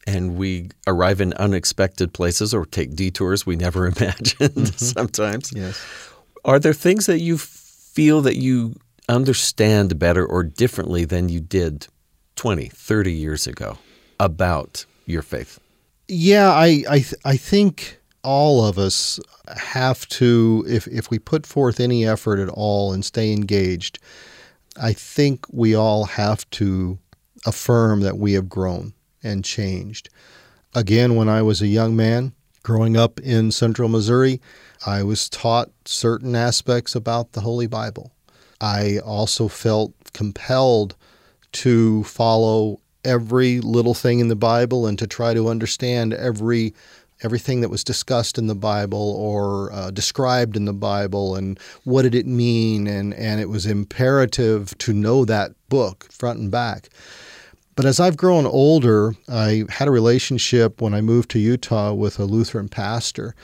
and 0.06 0.36
we 0.36 0.68
arrive 0.86 1.20
in 1.20 1.32
unexpected 1.34 2.12
places 2.12 2.54
or 2.54 2.64
take 2.66 2.94
detours 2.94 3.44
we 3.44 3.56
never 3.56 3.86
imagined 3.86 4.54
mm-hmm. 4.54 4.64
sometimes 4.76 5.52
yes 5.52 5.84
are 6.44 6.60
there 6.60 6.72
things 6.72 7.06
that 7.06 7.18
you 7.18 7.36
feel 7.94 8.20
that 8.22 8.36
you 8.36 8.74
understand 9.08 9.98
better 9.98 10.26
or 10.26 10.42
differently 10.42 11.04
than 11.04 11.28
you 11.28 11.40
did 11.40 11.86
20, 12.36 12.68
30 12.68 13.12
years 13.12 13.46
ago 13.46 13.78
about 14.18 14.84
your 15.06 15.22
faith? 15.22 15.60
Yeah, 16.08 16.50
I 16.50 16.84
I, 16.88 16.98
th- 16.98 17.14
I 17.24 17.36
think 17.36 18.00
all 18.22 18.64
of 18.64 18.78
us 18.78 19.20
have 19.56 20.08
to 20.08 20.64
if 20.68 20.86
if 20.88 21.10
we 21.10 21.18
put 21.18 21.46
forth 21.46 21.80
any 21.80 22.06
effort 22.06 22.38
at 22.40 22.48
all 22.48 22.92
and 22.92 23.04
stay 23.04 23.32
engaged, 23.32 23.98
I 24.76 24.92
think 24.92 25.46
we 25.50 25.74
all 25.74 26.04
have 26.04 26.48
to 26.50 26.98
affirm 27.46 28.00
that 28.00 28.18
we 28.18 28.32
have 28.32 28.48
grown 28.48 28.92
and 29.22 29.44
changed. 29.44 30.10
Again, 30.74 31.14
when 31.14 31.28
I 31.28 31.42
was 31.42 31.62
a 31.62 31.68
young 31.68 31.94
man 31.94 32.32
growing 32.64 32.96
up 32.96 33.20
in 33.20 33.52
central 33.52 33.88
Missouri, 33.88 34.40
I 34.84 35.04
was 35.04 35.28
taught 35.28 35.70
certain 35.84 36.34
aspects 36.34 36.96
about 36.96 37.32
the 37.32 37.42
Holy 37.42 37.68
Bible. 37.68 38.10
I 38.60 38.98
also 38.98 39.46
felt 39.46 39.92
compelled 40.12 40.96
to 41.52 42.02
follow 42.04 42.80
every 43.04 43.60
little 43.60 43.94
thing 43.94 44.18
in 44.18 44.28
the 44.28 44.36
Bible 44.36 44.86
and 44.86 44.98
to 44.98 45.06
try 45.06 45.34
to 45.34 45.48
understand 45.48 46.12
every 46.12 46.74
everything 47.22 47.60
that 47.60 47.68
was 47.68 47.84
discussed 47.84 48.38
in 48.38 48.48
the 48.48 48.54
Bible 48.54 49.14
or 49.16 49.72
uh, 49.72 49.90
described 49.90 50.56
in 50.56 50.64
the 50.64 50.72
Bible 50.72 51.36
and 51.36 51.58
what 51.84 52.02
did 52.02 52.14
it 52.14 52.26
mean 52.26 52.86
and 52.86 53.14
and 53.14 53.40
it 53.40 53.48
was 53.48 53.66
imperative 53.66 54.76
to 54.78 54.92
know 54.92 55.24
that 55.24 55.52
book 55.68 56.06
front 56.10 56.38
and 56.38 56.50
back. 56.50 56.88
But 57.76 57.86
as 57.86 58.00
I've 58.00 58.16
grown 58.16 58.46
older, 58.46 59.14
I 59.28 59.64
had 59.68 59.88
a 59.88 59.92
relationship 59.92 60.80
when 60.80 60.94
I 60.94 61.00
moved 61.00 61.30
to 61.30 61.38
Utah 61.38 61.92
with 61.92 62.18
a 62.18 62.24
Lutheran 62.24 62.68
pastor. 62.68 63.34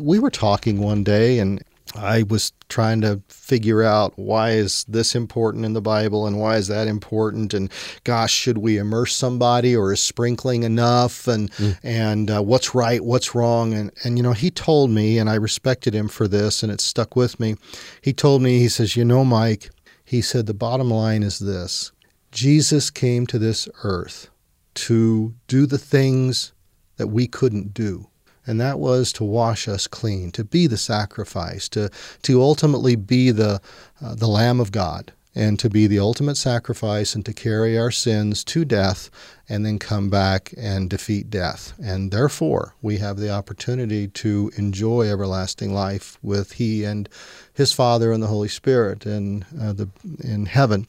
We 0.00 0.18
were 0.18 0.30
talking 0.30 0.80
one 0.80 1.04
day, 1.04 1.38
and 1.38 1.62
I 1.94 2.24
was 2.24 2.52
trying 2.68 3.02
to 3.02 3.20
figure 3.28 3.82
out 3.82 4.14
why 4.16 4.52
is 4.52 4.84
this 4.88 5.14
important 5.14 5.64
in 5.64 5.74
the 5.74 5.82
Bible 5.82 6.26
and 6.26 6.40
why 6.40 6.56
is 6.56 6.68
that 6.68 6.88
important 6.88 7.54
and 7.54 7.70
gosh 8.04 8.32
should 8.32 8.58
we 8.58 8.78
immerse 8.78 9.14
somebody 9.14 9.76
or 9.76 9.92
is 9.92 10.02
sprinkling 10.02 10.62
enough 10.62 11.28
and 11.28 11.52
mm. 11.52 11.78
and 11.82 12.30
uh, 12.30 12.42
what's 12.42 12.74
right 12.74 13.04
what's 13.04 13.34
wrong 13.34 13.74
and 13.74 13.92
and 14.02 14.16
you 14.16 14.22
know 14.22 14.32
he 14.32 14.50
told 14.50 14.90
me 14.90 15.18
and 15.18 15.28
I 15.28 15.34
respected 15.34 15.94
him 15.94 16.08
for 16.08 16.26
this 16.26 16.62
and 16.62 16.72
it 16.72 16.80
stuck 16.80 17.14
with 17.14 17.38
me 17.38 17.56
he 18.00 18.12
told 18.12 18.42
me 18.42 18.58
he 18.58 18.68
says 18.68 18.96
you 18.96 19.04
know 19.04 19.24
Mike 19.24 19.70
he 20.04 20.20
said 20.20 20.46
the 20.46 20.54
bottom 20.54 20.90
line 20.90 21.22
is 21.22 21.38
this 21.38 21.92
Jesus 22.34 22.90
came 22.90 23.26
to 23.28 23.38
this 23.38 23.68
earth 23.84 24.28
to 24.74 25.34
do 25.46 25.66
the 25.66 25.78
things 25.78 26.52
that 26.96 27.06
we 27.06 27.26
couldn't 27.28 27.72
do. 27.72 28.08
and 28.46 28.60
that 28.60 28.78
was 28.78 29.12
to 29.14 29.24
wash 29.24 29.68
us 29.68 29.86
clean, 29.86 30.30
to 30.32 30.44
be 30.44 30.66
the 30.66 30.76
sacrifice, 30.76 31.68
to 31.70 31.90
to 32.22 32.42
ultimately 32.42 32.96
be 32.96 33.30
the 33.30 33.60
uh, 34.02 34.14
the 34.14 34.26
Lamb 34.28 34.60
of 34.60 34.72
God, 34.72 35.12
and 35.34 35.58
to 35.58 35.70
be 35.70 35.86
the 35.86 35.98
ultimate 35.98 36.36
sacrifice, 36.36 37.14
and 37.14 37.24
to 37.24 37.32
carry 37.32 37.78
our 37.78 37.90
sins 37.90 38.44
to 38.44 38.64
death, 38.64 39.10
and 39.48 39.64
then 39.64 39.78
come 39.78 40.10
back 40.10 40.52
and 40.56 40.90
defeat 40.90 41.30
death. 41.30 41.72
And 41.82 42.10
therefore, 42.10 42.74
we 42.82 42.98
have 42.98 43.16
the 43.16 43.30
opportunity 43.30 44.08
to 44.08 44.50
enjoy 44.56 45.10
everlasting 45.10 45.72
life 45.72 46.18
with 46.22 46.52
He 46.52 46.84
and 46.84 47.08
His 47.52 47.72
Father 47.72 48.12
and 48.12 48.22
the 48.22 48.28
Holy 48.28 48.48
Spirit 48.48 49.06
in 49.06 49.44
uh, 49.60 49.72
the 49.72 49.88
in 50.22 50.46
heaven. 50.46 50.86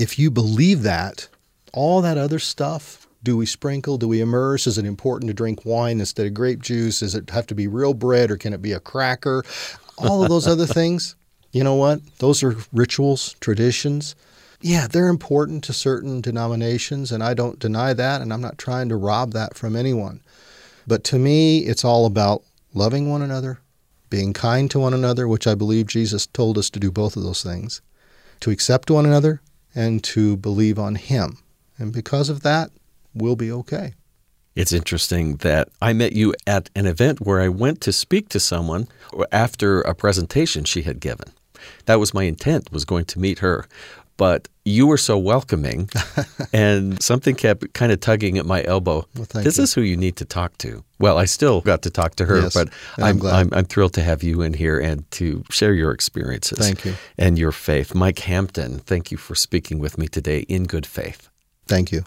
If 0.00 0.18
you 0.18 0.30
believe 0.30 0.82
that, 0.84 1.28
all 1.74 2.00
that 2.00 2.16
other 2.16 2.38
stuff 2.38 3.06
do 3.22 3.36
we 3.36 3.44
sprinkle? 3.44 3.98
Do 3.98 4.08
we 4.08 4.22
immerse? 4.22 4.66
Is 4.66 4.78
it 4.78 4.86
important 4.86 5.28
to 5.28 5.34
drink 5.34 5.66
wine 5.66 6.00
instead 6.00 6.26
of 6.26 6.32
grape 6.32 6.62
juice? 6.62 7.00
Does 7.00 7.14
it 7.14 7.28
have 7.28 7.46
to 7.48 7.54
be 7.54 7.66
real 7.66 7.92
bread 7.92 8.30
or 8.30 8.38
can 8.38 8.54
it 8.54 8.62
be 8.62 8.72
a 8.72 8.80
cracker? 8.80 9.44
All 9.98 10.22
of 10.22 10.30
those 10.30 10.46
other 10.46 10.64
things, 10.64 11.16
you 11.52 11.62
know 11.62 11.74
what? 11.74 12.00
Those 12.16 12.42
are 12.42 12.56
rituals, 12.72 13.34
traditions. 13.40 14.14
Yeah, 14.62 14.86
they're 14.86 15.08
important 15.08 15.64
to 15.64 15.74
certain 15.74 16.22
denominations, 16.22 17.12
and 17.12 17.22
I 17.22 17.34
don't 17.34 17.58
deny 17.58 17.92
that, 17.92 18.22
and 18.22 18.32
I'm 18.32 18.40
not 18.40 18.56
trying 18.56 18.88
to 18.88 18.96
rob 18.96 19.32
that 19.32 19.54
from 19.54 19.76
anyone. 19.76 20.22
But 20.86 21.04
to 21.04 21.18
me, 21.18 21.58
it's 21.60 21.84
all 21.84 22.06
about 22.06 22.42
loving 22.72 23.10
one 23.10 23.20
another, 23.20 23.60
being 24.08 24.32
kind 24.32 24.70
to 24.70 24.78
one 24.78 24.94
another, 24.94 25.28
which 25.28 25.46
I 25.46 25.54
believe 25.54 25.88
Jesus 25.88 26.26
told 26.26 26.56
us 26.56 26.70
to 26.70 26.80
do 26.80 26.90
both 26.90 27.16
of 27.16 27.22
those 27.22 27.42
things, 27.42 27.82
to 28.40 28.50
accept 28.50 28.90
one 28.90 29.04
another, 29.04 29.42
and 29.74 30.02
to 30.04 30.36
believe 30.36 30.78
on 30.78 30.94
Him. 30.94 31.38
And 31.78 31.92
because 31.92 32.28
of 32.28 32.42
that, 32.42 32.70
we'll 33.14 33.36
be 33.36 33.50
okay. 33.52 33.94
It's 34.56 34.72
interesting 34.72 35.36
that 35.36 35.68
I 35.80 35.92
met 35.92 36.12
you 36.12 36.34
at 36.46 36.70
an 36.74 36.86
event 36.86 37.20
where 37.20 37.40
I 37.40 37.48
went 37.48 37.80
to 37.82 37.92
speak 37.92 38.28
to 38.30 38.40
someone 38.40 38.88
after 39.30 39.80
a 39.82 39.94
presentation 39.94 40.64
she 40.64 40.82
had 40.82 41.00
given. 41.00 41.32
That 41.86 42.00
was 42.00 42.14
my 42.14 42.24
intent 42.24 42.72
was 42.72 42.84
going 42.84 43.04
to 43.06 43.18
meet 43.18 43.38
her. 43.40 43.66
But 44.20 44.48
you 44.66 44.86
were 44.86 44.98
so 44.98 45.16
welcoming 45.16 45.88
and 46.52 47.02
something 47.02 47.34
kept 47.34 47.72
kind 47.72 47.90
of 47.90 48.00
tugging 48.00 48.36
at 48.36 48.44
my 48.44 48.62
elbow. 48.64 49.06
Well, 49.16 49.26
this 49.32 49.56
you. 49.56 49.64
is 49.64 49.72
who 49.72 49.80
you 49.80 49.96
need 49.96 50.16
to 50.16 50.26
talk 50.26 50.58
to. 50.58 50.84
Well, 50.98 51.16
I 51.16 51.24
still 51.24 51.62
got 51.62 51.80
to 51.82 51.90
talk 51.90 52.16
to 52.16 52.26
her, 52.26 52.42
yes, 52.42 52.52
but 52.52 52.68
I'm, 52.98 53.22
I'm, 53.22 53.26
I'm, 53.26 53.48
I'm 53.54 53.64
thrilled 53.64 53.94
to 53.94 54.02
have 54.02 54.22
you 54.22 54.42
in 54.42 54.52
here 54.52 54.78
and 54.78 55.10
to 55.12 55.42
share 55.50 55.72
your 55.72 55.90
experiences. 55.90 56.58
Thank 56.58 56.84
you. 56.84 56.96
And 57.16 57.38
your 57.38 57.50
faith. 57.50 57.94
Mike 57.94 58.18
Hampton, 58.18 58.80
thank 58.80 59.10
you 59.10 59.16
for 59.16 59.34
speaking 59.34 59.78
with 59.78 59.96
me 59.96 60.06
today 60.06 60.40
in 60.40 60.64
good 60.64 60.84
faith. 60.84 61.30
Thank 61.66 61.90
you. 61.90 62.04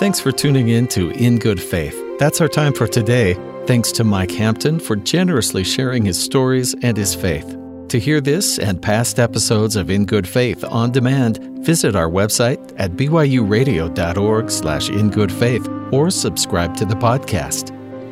Thanks 0.00 0.18
for 0.18 0.32
tuning 0.32 0.70
in 0.70 0.88
to 0.88 1.10
In 1.12 1.38
Good 1.38 1.62
Faith. 1.62 1.96
That's 2.18 2.40
our 2.40 2.48
time 2.48 2.72
for 2.72 2.88
today. 2.88 3.34
Thanks 3.68 3.92
to 3.92 4.02
Mike 4.02 4.32
Hampton 4.32 4.80
for 4.80 4.96
generously 4.96 5.62
sharing 5.62 6.04
his 6.04 6.20
stories 6.20 6.74
and 6.82 6.96
his 6.96 7.14
faith. 7.14 7.56
To 7.94 8.00
hear 8.00 8.20
this 8.20 8.58
and 8.58 8.82
past 8.82 9.20
episodes 9.20 9.76
of 9.76 9.88
In 9.88 10.04
Good 10.04 10.26
Faith 10.26 10.64
on 10.64 10.90
demand, 10.90 11.38
visit 11.64 11.94
our 11.94 12.08
website 12.08 12.74
at 12.76 12.96
byuradio.org 12.96 14.50
slash 14.50 14.88
ingoodfaith 14.88 15.92
or 15.92 16.10
subscribe 16.10 16.76
to 16.78 16.84
the 16.84 16.96
podcast. 16.96 17.70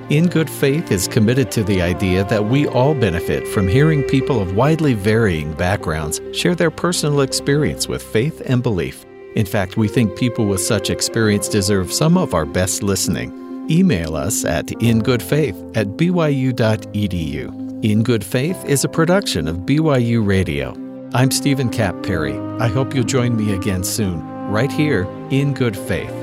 In 0.08 0.28
Good 0.28 0.48
Faith 0.48 0.92
is 0.92 1.08
committed 1.08 1.50
to 1.50 1.64
the 1.64 1.82
idea 1.82 2.22
that 2.26 2.44
we 2.44 2.68
all 2.68 2.94
benefit 2.94 3.48
from 3.48 3.66
hearing 3.66 4.04
people 4.04 4.40
of 4.40 4.54
widely 4.54 4.94
varying 4.94 5.52
backgrounds 5.54 6.20
share 6.32 6.54
their 6.54 6.70
personal 6.70 7.22
experience 7.22 7.88
with 7.88 8.04
faith 8.04 8.40
and 8.46 8.62
belief. 8.62 9.04
In 9.34 9.46
fact, 9.46 9.76
we 9.76 9.88
think 9.88 10.16
people 10.16 10.46
with 10.46 10.60
such 10.60 10.90
experience 10.90 11.48
deserve 11.48 11.92
some 11.92 12.16
of 12.16 12.34
our 12.34 12.46
best 12.46 12.84
listening. 12.84 13.66
Email 13.68 14.14
us 14.14 14.44
at 14.44 14.66
ingoodfaith 14.66 15.76
at 15.76 15.88
byu.edu. 15.96 17.61
In 17.82 18.04
Good 18.04 18.22
Faith 18.22 18.64
is 18.64 18.84
a 18.84 18.88
production 18.88 19.48
of 19.48 19.66
BYU 19.66 20.24
Radio. 20.24 20.72
I'm 21.14 21.32
Stephen 21.32 21.68
Kapp 21.68 22.00
Perry. 22.04 22.38
I 22.60 22.68
hope 22.68 22.94
you'll 22.94 23.02
join 23.02 23.34
me 23.34 23.54
again 23.54 23.82
soon, 23.82 24.22
right 24.48 24.70
here 24.70 25.02
in 25.30 25.52
Good 25.52 25.76
Faith. 25.76 26.14